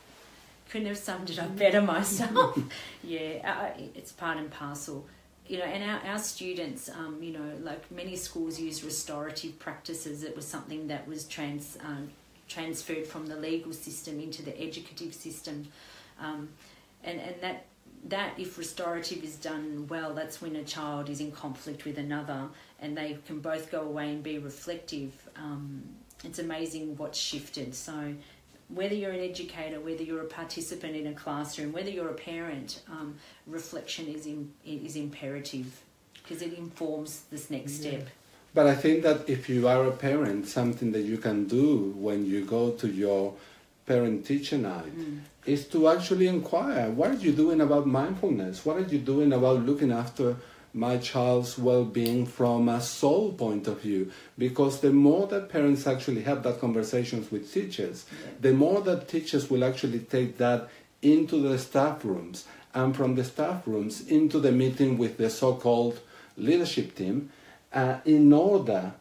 Couldn't 0.71 0.89
have 0.89 0.99
summed 0.99 1.31
it 1.31 1.39
up 1.39 1.57
better 1.57 1.81
myself. 1.81 2.59
yeah, 3.03 3.73
uh, 3.77 3.81
it's 3.95 4.13
part 4.13 4.37
and 4.37 4.51
parcel. 4.51 5.07
You 5.47 5.59
know, 5.59 5.65
and 5.65 5.83
our, 5.83 6.13
our 6.13 6.19
students, 6.19 6.91
um, 6.91 7.23
you 7.23 7.33
know, 7.33 7.53
like 7.63 7.91
many 7.91 8.17
schools 8.17 8.61
use 8.61 8.85
restorative 8.85 9.59
practices. 9.59 10.23
It 10.23 10.37
was 10.37 10.47
something 10.47 10.89
that 10.89 11.09
was 11.09 11.25
trans, 11.25 11.79
um, 11.83 12.11
transferred 12.49 13.07
from 13.07 13.27
the 13.27 13.37
legal 13.37 13.73
system 13.73 14.21
into 14.21 14.43
the 14.43 14.61
educative 14.61 15.15
system. 15.15 15.69
Um, 16.21 16.51
and, 17.03 17.19
and 17.19 17.41
that 17.41 17.65
that 18.07 18.39
if 18.39 18.59
restorative 18.59 19.25
is 19.25 19.37
done 19.37 19.87
well, 19.89 20.15
that's 20.15 20.41
when 20.41 20.57
a 20.57 20.65
child 20.65 21.09
is 21.09 21.21
in 21.21 21.33
conflict 21.33 21.85
with 21.85 21.99
another, 21.99 22.49
and 22.81 22.97
they 22.97 23.19
can 23.27 23.41
both 23.41 23.71
go 23.71 23.83
away 23.83 24.11
and 24.11 24.23
be 24.23 24.39
reflective. 24.39 25.13
Um, 25.37 25.83
it's 26.25 26.39
amazing 26.39 26.97
what's 26.97 27.19
shifted. 27.19 27.75
So, 27.75 28.15
whether 28.69 28.95
you're 28.95 29.13
an 29.13 29.21
educator, 29.21 29.81
whether 29.81 30.03
you're 30.03 30.23
a 30.23 30.27
participant 30.27 30.95
in 30.95 31.07
a 31.07 31.13
classroom, 31.13 31.73
whether 31.73 31.91
you're 31.91 32.11
a 32.11 32.15
parent, 32.15 32.83
um, 32.91 33.17
reflection 33.47 34.07
is 34.07 34.27
in, 34.27 34.53
is 34.65 34.97
imperative 34.97 35.83
because 36.15 36.43
it 36.43 36.53
informs 36.53 37.23
this 37.31 37.51
next 37.51 37.81
step. 37.81 38.09
But 38.55 38.67
I 38.67 38.75
think 38.75 39.03
that 39.03 39.29
if 39.29 39.49
you 39.49 39.69
are 39.69 39.85
a 39.87 39.93
parent, 39.93 40.47
something 40.47 40.93
that 40.93 41.03
you 41.03 41.19
can 41.19 41.47
do 41.47 41.95
when 41.97 42.27
you 42.27 42.45
go 42.45 42.71
to 42.73 42.89
your 42.89 43.35
parent 43.87 44.27
teacher 44.27 44.59
night 44.59 44.93
is 45.47 45.67
to 45.69 45.89
actually 45.89 46.29
inquire 46.29 46.91
what 46.91 47.11
are 47.11 47.15
you 47.27 47.33
doing 47.33 47.61
about 47.63 47.87
mindfulness? 47.87 48.67
What 48.67 48.77
are 48.77 48.89
you 48.95 48.99
doing 48.99 49.33
about 49.33 49.65
looking 49.65 49.93
after 49.93 50.37
my 50.75 50.99
child's 50.99 51.59
well 51.59 51.85
being 51.85 52.27
from 52.27 52.69
a 52.69 52.81
soul 52.81 53.33
point 53.33 53.67
of 53.67 53.81
view? 53.83 54.11
Because 54.37 54.81
the 54.81 54.93
more 54.93 55.27
that 55.29 55.49
parents 55.49 55.87
actually 55.87 56.23
have 56.23 56.43
that 56.43 56.61
conversations 56.61 57.31
with 57.31 57.53
teachers, 57.53 58.07
the 58.41 58.53
more 58.53 58.81
that 58.83 59.09
teachers 59.09 59.51
will 59.51 59.65
actually 59.65 60.01
take 60.01 60.39
that 60.39 60.69
into 61.03 61.41
the 61.41 61.59
staff 61.59 62.05
rooms 62.05 62.47
and 62.75 62.97
from 62.97 63.15
the 63.15 63.25
staff 63.25 63.67
rooms 63.67 64.07
into 64.09 64.39
the 64.39 64.53
meeting 64.53 64.99
with 64.99 65.17
the 65.17 65.31
so 65.31 65.55
called 65.55 66.01
leadership 66.37 66.95
team 66.95 67.31
uh, 67.73 67.99
in 68.05 68.33
order 68.33 68.93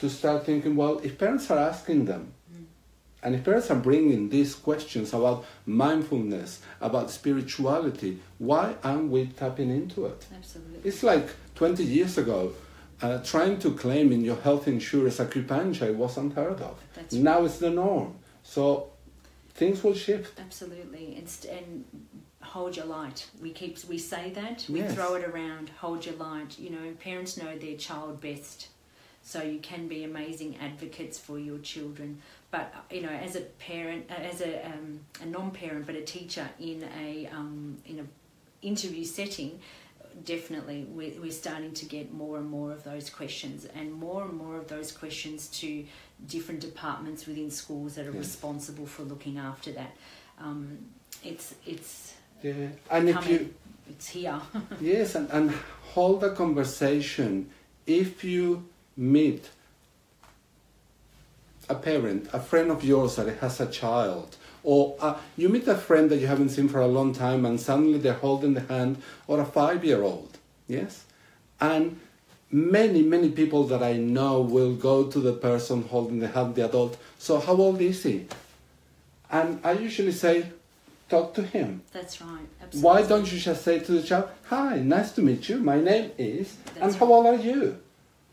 to 0.00 0.08
start 0.08 0.44
thinking 0.44 0.76
well, 0.76 0.98
if 1.00 1.18
parents 1.18 1.50
are 1.50 1.58
asking 1.58 2.04
them, 2.06 2.32
and 3.24 3.34
if 3.34 3.42
parents 3.44 3.70
are 3.70 3.76
bringing 3.90 4.28
these 4.28 4.54
questions 4.54 5.12
about 5.14 5.44
mindfulness, 5.66 6.60
about 6.80 7.10
spirituality, 7.10 8.20
why 8.38 8.74
aren't 8.84 9.10
we 9.10 9.26
tapping 9.26 9.70
into 9.70 10.06
it? 10.06 10.26
Absolutely. 10.36 10.80
It's 10.84 11.02
like 11.02 11.26
20 11.54 11.82
years 11.82 12.18
ago, 12.18 12.52
uh, 13.02 13.18
trying 13.24 13.58
to 13.60 13.72
claim 13.72 14.12
in 14.12 14.22
your 14.24 14.36
health 14.36 14.68
insurance 14.68 15.18
acupuncture 15.18 15.94
was 15.94 16.16
unheard 16.16 16.60
of. 16.60 16.78
That's 16.94 17.14
now 17.14 17.44
it's 17.44 17.58
the 17.58 17.70
norm. 17.70 18.14
So 18.42 18.90
things 19.54 19.82
will 19.82 19.94
shift. 19.94 20.38
Absolutely, 20.38 21.16
and, 21.16 21.28
and 21.50 21.84
hold 22.42 22.76
your 22.76 22.86
light. 22.86 23.26
We 23.40 23.50
keep 23.50 23.82
we 23.88 23.98
say 23.98 24.30
that 24.32 24.66
we 24.68 24.80
Yes. 24.80 24.94
throw 24.94 25.14
it 25.14 25.24
around. 25.24 25.70
Hold 25.80 26.04
your 26.06 26.16
light. 26.16 26.58
You 26.58 26.70
know, 26.70 26.92
parents 27.00 27.36
know 27.36 27.56
their 27.58 27.76
child 27.76 28.20
best, 28.20 28.68
so 29.22 29.42
you 29.42 29.58
can 29.60 29.88
be 29.88 30.04
amazing 30.04 30.56
advocates 30.60 31.18
for 31.18 31.38
your 31.38 31.58
children. 31.58 32.20
But 32.54 32.72
you 32.88 33.02
know, 33.02 33.08
as 33.08 33.34
a 33.34 33.40
parent, 33.40 34.08
uh, 34.08 34.14
as 34.14 34.40
a 34.40 34.64
um, 34.66 35.00
a 35.20 35.26
non-parent, 35.26 35.86
but 35.86 35.96
a 35.96 36.02
teacher 36.02 36.48
in 36.60 36.88
a 37.04 37.26
um, 37.26 37.78
in 37.84 37.98
a 37.98 38.04
interview 38.64 39.04
setting. 39.04 39.58
Definitely, 40.24 40.86
we're, 40.88 41.20
we're 41.20 41.32
starting 41.32 41.72
to 41.72 41.84
get 41.84 42.12
more 42.12 42.38
and 42.38 42.48
more 42.48 42.70
of 42.70 42.84
those 42.84 43.10
questions, 43.10 43.64
and 43.64 43.92
more 43.92 44.22
and 44.22 44.34
more 44.34 44.56
of 44.56 44.68
those 44.68 44.92
questions 44.92 45.48
to 45.60 45.84
different 46.28 46.60
departments 46.60 47.26
within 47.26 47.50
schools 47.50 47.96
that 47.96 48.06
are 48.06 48.12
responsible 48.12 48.86
for 48.86 49.02
looking 49.02 49.36
after 49.36 49.72
that. 49.72 49.96
Um, 50.38 50.78
it's 51.24 51.56
it's 51.66 52.14
Yeah. 52.40 52.68
And 52.88 53.08
if 53.08 53.28
you. 53.28 53.52
It's 53.90 54.08
here. 54.10 54.40
Yes, 54.80 55.16
and, 55.16 55.28
and 55.30 55.50
hold 55.94 56.22
a 56.22 56.32
conversation. 56.32 57.50
If 57.84 58.22
you 58.22 58.68
meet 58.96 59.50
a 61.68 61.74
parent, 61.74 62.28
a 62.32 62.40
friend 62.40 62.70
of 62.70 62.84
yours 62.84 63.16
that 63.16 63.38
has 63.38 63.60
a 63.60 63.66
child, 63.66 64.36
or 64.62 64.96
uh, 65.00 65.18
you 65.36 65.48
meet 65.48 65.66
a 65.68 65.74
friend 65.74 66.10
that 66.10 66.18
you 66.18 66.26
haven't 66.26 66.48
seen 66.48 66.68
for 66.68 66.80
a 66.80 66.86
long 66.86 67.12
time 67.12 67.44
and 67.44 67.60
suddenly 67.60 67.98
they're 67.98 68.14
holding 68.14 68.54
the 68.54 68.60
hand 68.62 69.00
or 69.26 69.40
a 69.40 69.44
five 69.44 69.84
year 69.84 70.02
old, 70.02 70.38
yes? 70.66 71.04
And 71.60 72.00
many, 72.50 73.02
many 73.02 73.30
people 73.30 73.64
that 73.64 73.82
I 73.82 73.94
know 73.94 74.40
will 74.40 74.74
go 74.74 75.04
to 75.04 75.20
the 75.20 75.32
person 75.32 75.82
holding 75.82 76.20
the 76.20 76.28
hand, 76.28 76.54
the 76.54 76.64
adult, 76.64 76.96
so 77.18 77.40
how 77.40 77.54
old 77.54 77.80
is 77.80 78.02
he? 78.02 78.26
And 79.30 79.60
I 79.64 79.72
usually 79.72 80.12
say, 80.12 80.46
talk 81.08 81.34
to 81.34 81.42
him. 81.42 81.82
That's 81.92 82.20
right. 82.20 82.46
Absolutely. 82.62 82.80
Why 82.80 83.06
don't 83.06 83.30
you 83.30 83.38
just 83.38 83.62
say 83.62 83.80
to 83.80 83.92
the 83.92 84.02
child, 84.02 84.28
Hi, 84.46 84.78
nice 84.78 85.12
to 85.12 85.22
meet 85.22 85.48
you, 85.48 85.58
my 85.58 85.80
name 85.80 86.12
is, 86.16 86.56
and 86.74 86.84
That's 86.84 86.96
how 86.96 87.12
old 87.12 87.26
are 87.26 87.36
you? 87.36 87.78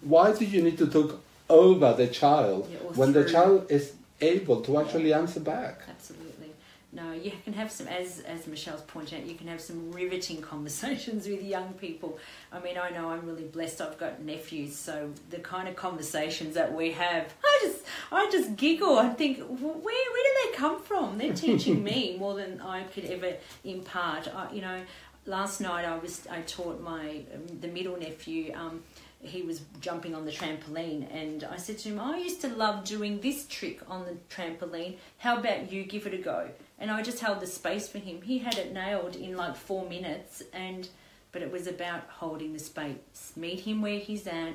Why 0.02 0.34
do 0.34 0.46
you 0.46 0.62
need 0.64 0.78
to 0.78 0.88
talk 0.88 1.20
over 1.52 1.94
the 1.94 2.08
child 2.08 2.68
Yeah, 2.72 2.78
when 3.00 3.12
the 3.14 3.26
child 3.30 3.70
is 3.70 3.94
able 4.20 4.62
to 4.62 4.80
actually 4.80 5.14
answer 5.14 5.40
back? 5.40 5.82
Absolutely. 5.90 6.52
no, 6.94 7.12
you 7.14 7.32
can 7.46 7.54
have 7.54 7.72
some, 7.72 7.88
as 7.88 8.20
as 8.36 8.48
Michelle's 8.48 8.82
pointed 8.82 9.14
out, 9.20 9.26
you 9.32 9.36
can 9.36 9.48
have 9.48 9.62
some 9.62 9.92
riveting 9.92 10.42
conversations 10.54 11.28
with 11.28 11.42
young 11.44 11.74
people. 11.86 12.20
I 12.52 12.60
mean, 12.66 12.78
I 12.78 12.90
know 12.96 13.10
I'm 13.12 13.26
really 13.26 13.50
blessed. 13.58 13.80
I've 13.82 13.98
got 13.98 14.22
nephews, 14.22 14.76
so 14.76 14.96
the 15.30 15.40
kind 15.40 15.68
of 15.70 15.76
conversations 15.76 16.54
that 16.56 16.70
we 16.80 16.92
have, 16.92 17.24
I 17.44 17.54
just 17.66 17.80
I 18.12 18.30
just 18.32 18.50
giggle. 18.64 18.96
I 19.00 19.10
think, 19.20 19.40
where 19.40 20.08
where 20.14 20.24
do 20.28 20.34
they 20.42 20.58
come 20.64 20.78
from? 20.90 21.18
They're 21.18 21.34
teaching 21.48 21.84
me 21.84 22.16
more 22.24 22.36
than 22.42 22.52
I 22.62 22.84
could 22.92 23.06
ever 23.06 23.32
impart. 23.64 24.24
I, 24.28 24.52
you 24.56 24.62
know, 24.68 24.80
last 25.26 25.62
night 25.62 25.86
I 25.86 25.98
was 25.98 26.28
I 26.30 26.42
taught 26.42 26.78
my 26.82 27.24
um, 27.34 27.46
the 27.62 27.68
middle 27.78 27.98
nephew. 27.98 28.54
Um, 28.54 28.84
he 29.22 29.42
was 29.42 29.62
jumping 29.80 30.16
on 30.16 30.26
the 30.26 30.32
trampoline 30.32 31.08
and 31.14 31.44
I 31.44 31.58
said 31.58 31.78
to 31.80 31.90
him, 31.90 32.00
I 32.00 32.18
used 32.18 32.42
to 32.42 32.48
love 32.50 32.84
doing 32.84 33.20
this 33.22 33.46
trick 33.48 33.80
on 33.88 34.06
the 34.06 34.18
trampoline. 34.34 34.98
How 35.18 35.38
about 35.38 35.72
you 35.72 35.84
give 35.84 36.08
it 36.08 36.14
a 36.14 36.18
go? 36.18 36.50
And 36.80 36.90
I 36.90 37.02
just 37.02 37.20
held 37.20 37.40
the 37.40 37.48
space 37.48 37.88
for 37.88 38.00
him. 38.00 38.22
He 38.22 38.40
had 38.40 38.58
it 38.58 38.74
nailed 38.74 39.16
in 39.16 39.38
like 39.38 39.56
four 39.56 39.88
minutes 39.88 40.42
and 40.54 40.88
but 41.32 41.42
it 41.42 41.52
was 41.52 41.68
about 41.68 42.04
holding 42.10 42.52
the 42.52 42.60
space. 42.60 43.32
Meet 43.38 43.62
him 43.62 43.82
where 43.82 44.00
he's 44.00 44.28
at, 44.28 44.54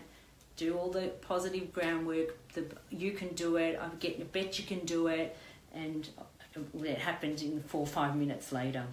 do 0.57 0.77
all 0.77 0.91
the 0.91 1.09
positive 1.23 1.73
groundwork. 1.73 2.37
The 2.53 2.65
you 2.91 3.13
can 3.13 3.29
do 3.29 3.57
it. 3.57 3.79
I 3.81 3.89
get 3.97 4.19
I 4.21 4.25
bet 4.25 4.59
you 4.59 4.67
can 4.67 4.81
do 4.81 5.07
it 5.07 5.37
and 5.75 6.09
it 6.75 6.99
happened 6.99 7.43
in 7.43 7.63
four 7.63 7.83
or 7.83 7.87
five 7.87 8.17
minutes 8.17 8.53
later. 8.53 8.85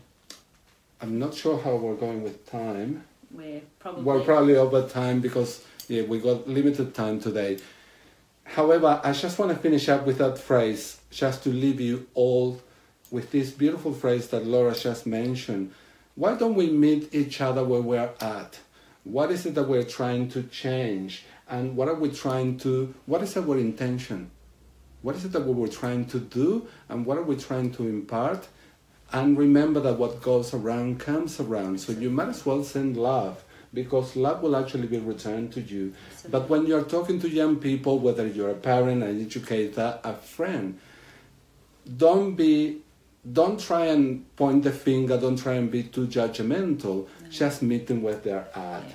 I'm 1.01 1.19
not 1.19 1.33
sure 1.33 1.59
how 1.59 1.75
we're 1.75 1.95
going 1.95 2.23
with 2.23 2.45
time. 2.49 3.03
We're 3.33 3.61
probably 3.79 4.03
We're 4.03 4.21
probably 4.21 4.55
over 4.57 4.87
time 4.87 5.19
because 5.19 5.65
yeah, 5.87 6.03
we 6.03 6.19
got 6.19 6.47
limited 6.47 6.93
time 6.93 7.19
today. 7.19 7.57
However, 8.43 9.01
I 9.03 9.11
just 9.13 9.39
want 9.39 9.51
to 9.51 9.57
finish 9.57 9.89
up 9.89 10.05
with 10.05 10.19
that 10.19 10.37
phrase, 10.37 10.99
just 11.09 11.43
to 11.43 11.49
leave 11.49 11.81
you 11.81 12.07
all 12.13 12.61
with 13.09 13.31
this 13.31 13.51
beautiful 13.51 13.93
phrase 13.93 14.27
that 14.29 14.45
Laura 14.45 14.75
just 14.75 15.07
mentioned. 15.07 15.71
Why 16.15 16.35
don't 16.35 16.53
we 16.53 16.69
meet 16.69 17.13
each 17.13 17.41
other 17.41 17.63
where 17.63 17.81
we're 17.81 18.11
at? 18.21 18.59
What 19.03 19.31
is 19.31 19.45
it 19.45 19.55
that 19.55 19.67
we're 19.67 19.83
trying 19.83 20.29
to 20.29 20.43
change? 20.43 21.25
And 21.49 21.75
what 21.75 21.87
are 21.87 21.95
we 21.95 22.11
trying 22.11 22.57
to, 22.59 22.93
what 23.05 23.21
is 23.23 23.35
our 23.35 23.57
intention? 23.57 24.29
What 25.01 25.15
is 25.15 25.25
it 25.25 25.31
that 25.31 25.45
we 25.45 25.53
were 25.53 25.67
trying 25.67 26.05
to 26.07 26.19
do? 26.19 26.67
And 26.87 27.05
what 27.05 27.17
are 27.17 27.23
we 27.23 27.35
trying 27.35 27.71
to 27.73 27.87
impart? 27.87 28.47
And 29.13 29.37
remember 29.37 29.79
that 29.81 29.99
what 29.99 30.21
goes 30.21 30.53
around 30.53 30.99
comes 30.99 31.39
around. 31.39 31.79
So 31.79 31.93
you 31.93 32.09
might 32.09 32.29
as 32.29 32.45
well 32.45 32.63
send 32.63 32.97
love 32.97 33.43
because 33.73 34.15
love 34.15 34.41
will 34.41 34.55
actually 34.55 34.87
be 34.87 34.97
returned 34.97 35.53
to 35.53 35.61
you. 35.61 35.93
But 36.29 36.49
when 36.49 36.65
you're 36.65 36.83
talking 36.83 37.19
to 37.21 37.29
young 37.29 37.57
people, 37.57 37.99
whether 37.99 38.25
you're 38.27 38.49
a 38.49 38.55
parent, 38.55 39.03
an 39.03 39.21
educator, 39.21 39.99
a 40.03 40.13
friend, 40.13 40.79
don't 41.97 42.35
be 42.35 42.81
don't 43.31 43.59
try 43.59 43.85
and 43.85 44.35
point 44.35 44.63
the 44.63 44.71
finger, 44.71 45.17
don't 45.17 45.37
try 45.37 45.53
and 45.53 45.71
be 45.71 45.83
too 45.83 46.07
judgmental. 46.07 47.07
Just 47.29 47.61
meet 47.61 47.87
them 47.87 48.01
where 48.01 48.15
they're 48.15 48.47
at. 48.53 48.83
Yeah, 48.83 48.93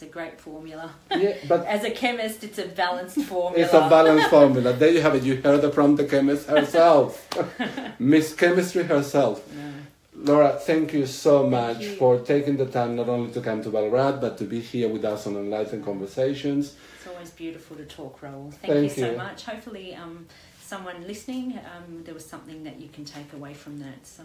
it's 0.00 0.10
a 0.10 0.12
great 0.12 0.40
formula. 0.40 0.90
Yeah, 1.10 1.36
but 1.46 1.66
As 1.66 1.84
a 1.84 1.90
chemist, 1.90 2.42
it's 2.42 2.58
a 2.58 2.66
balanced 2.66 3.20
formula. 3.22 3.62
it's 3.62 3.74
a 3.74 3.80
balanced 3.80 4.30
formula. 4.30 4.72
There 4.72 4.90
you 4.90 5.02
have 5.02 5.14
it. 5.14 5.24
You 5.24 5.36
heard 5.42 5.62
it 5.62 5.74
from 5.74 5.96
the 5.96 6.04
chemist 6.04 6.48
herself, 6.48 7.28
Miss 7.98 8.34
Chemistry 8.34 8.84
herself. 8.84 9.46
No. 9.54 9.72
Laura, 10.14 10.58
thank 10.58 10.92
you 10.92 11.06
so 11.06 11.40
Thank 11.40 11.50
much 11.50 11.80
you. 11.80 11.96
for 11.96 12.18
taking 12.18 12.56
the 12.56 12.66
time 12.66 12.96
not 12.96 13.08
only 13.08 13.30
to 13.32 13.40
come 13.40 13.62
to 13.62 13.70
Ballarat, 13.70 14.20
but 14.20 14.38
to 14.38 14.44
be 14.44 14.60
here 14.60 14.88
with 14.88 15.04
us 15.04 15.26
on 15.26 15.34
Enlightened 15.36 15.84
Conversations. 15.84 16.76
It's 16.96 17.06
always 17.06 17.30
beautiful 17.30 17.76
to 17.76 17.84
talk, 17.84 18.20
Raul. 18.20 18.52
Thank, 18.52 18.72
Thank 18.72 18.96
you 18.96 19.04
so 19.04 19.16
much. 19.16 19.44
Hopefully, 19.44 19.94
um, 19.94 20.26
someone 20.60 21.06
listening, 21.06 21.58
um, 21.74 22.04
there 22.04 22.14
was 22.14 22.24
something 22.24 22.64
that 22.64 22.80
you 22.80 22.88
can 22.88 23.04
take 23.04 23.32
away 23.32 23.54
from 23.54 23.78
that. 23.80 24.06
So, 24.06 24.22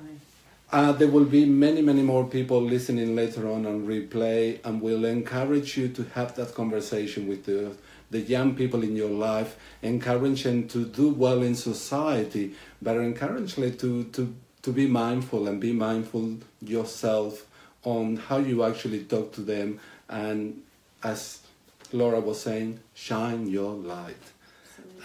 Uh, 0.72 0.92
there 0.92 1.08
will 1.08 1.26
be 1.26 1.46
many, 1.46 1.82
many 1.82 2.02
more 2.02 2.26
people 2.26 2.62
listening 2.62 3.16
later 3.16 3.50
on 3.50 3.66
on 3.66 3.86
replay, 3.86 4.60
and 4.66 4.82
we'll 4.82 5.06
encourage 5.06 5.78
you 5.78 5.88
to 5.88 6.04
have 6.16 6.36
that 6.36 6.54
conversation 6.56 7.28
with 7.28 7.46
the, 7.46 7.72
the 8.10 8.20
young 8.20 8.56
people 8.56 8.84
in 8.84 8.96
your 8.96 9.10
life, 9.10 9.58
encourage 9.84 10.44
them 10.44 10.68
to 10.68 10.86
do 10.86 11.10
well 11.10 11.44
in 11.44 11.56
society, 11.56 12.54
but 12.82 12.98
encourage 12.98 13.56
them 13.56 13.78
to, 13.78 14.04
to, 14.06 14.36
to 14.64 14.72
be 14.72 14.88
mindful 14.88 15.48
and 15.48 15.62
be 15.62 15.72
mindful 15.72 16.38
yourself 16.62 17.46
on 17.84 18.18
how 18.18 18.38
you 18.38 18.64
actually 18.64 19.04
talk 19.04 19.32
to 19.34 19.42
them, 19.42 19.80
and 20.10 20.62
as 21.04 21.42
Laura 21.94 22.20
was 22.20 22.42
saying, 22.42 22.80
shine 22.96 23.48
your 23.48 23.74
light. 23.74 24.18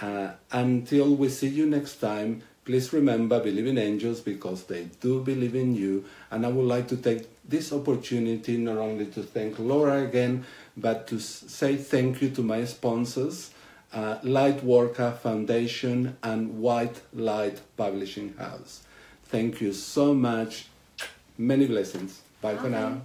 Uh, 0.00 0.32
until 0.50 1.14
we 1.14 1.28
see 1.28 1.48
you 1.48 1.66
next 1.66 1.96
time, 1.96 2.42
please 2.70 2.92
remember 2.92 3.40
believe 3.40 3.66
in 3.66 3.78
angels 3.78 4.20
because 4.20 4.62
they 4.66 4.84
do 5.00 5.20
believe 5.24 5.56
in 5.56 5.74
you. 5.74 6.04
And 6.30 6.46
I 6.46 6.50
would 6.50 6.66
like 6.66 6.86
to 6.88 6.96
take 6.96 7.26
this 7.44 7.72
opportunity 7.72 8.56
not 8.58 8.76
only 8.76 9.06
to 9.06 9.24
thank 9.24 9.58
Laura 9.58 10.04
again, 10.04 10.44
but 10.76 11.08
to 11.08 11.18
say 11.18 11.74
thank 11.74 12.22
you 12.22 12.30
to 12.30 12.42
my 12.44 12.64
sponsors, 12.64 13.50
uh, 13.92 14.18
Lightworker 14.18 15.18
Foundation 15.18 16.16
and 16.22 16.60
White 16.60 17.00
Light 17.12 17.60
Publishing 17.76 18.34
House. 18.38 18.84
Thank 19.24 19.60
you 19.60 19.72
so 19.72 20.14
much. 20.14 20.66
Many 21.36 21.66
blessings. 21.66 22.20
Bye 22.40 22.54
for 22.54 22.70
now. 22.70 23.02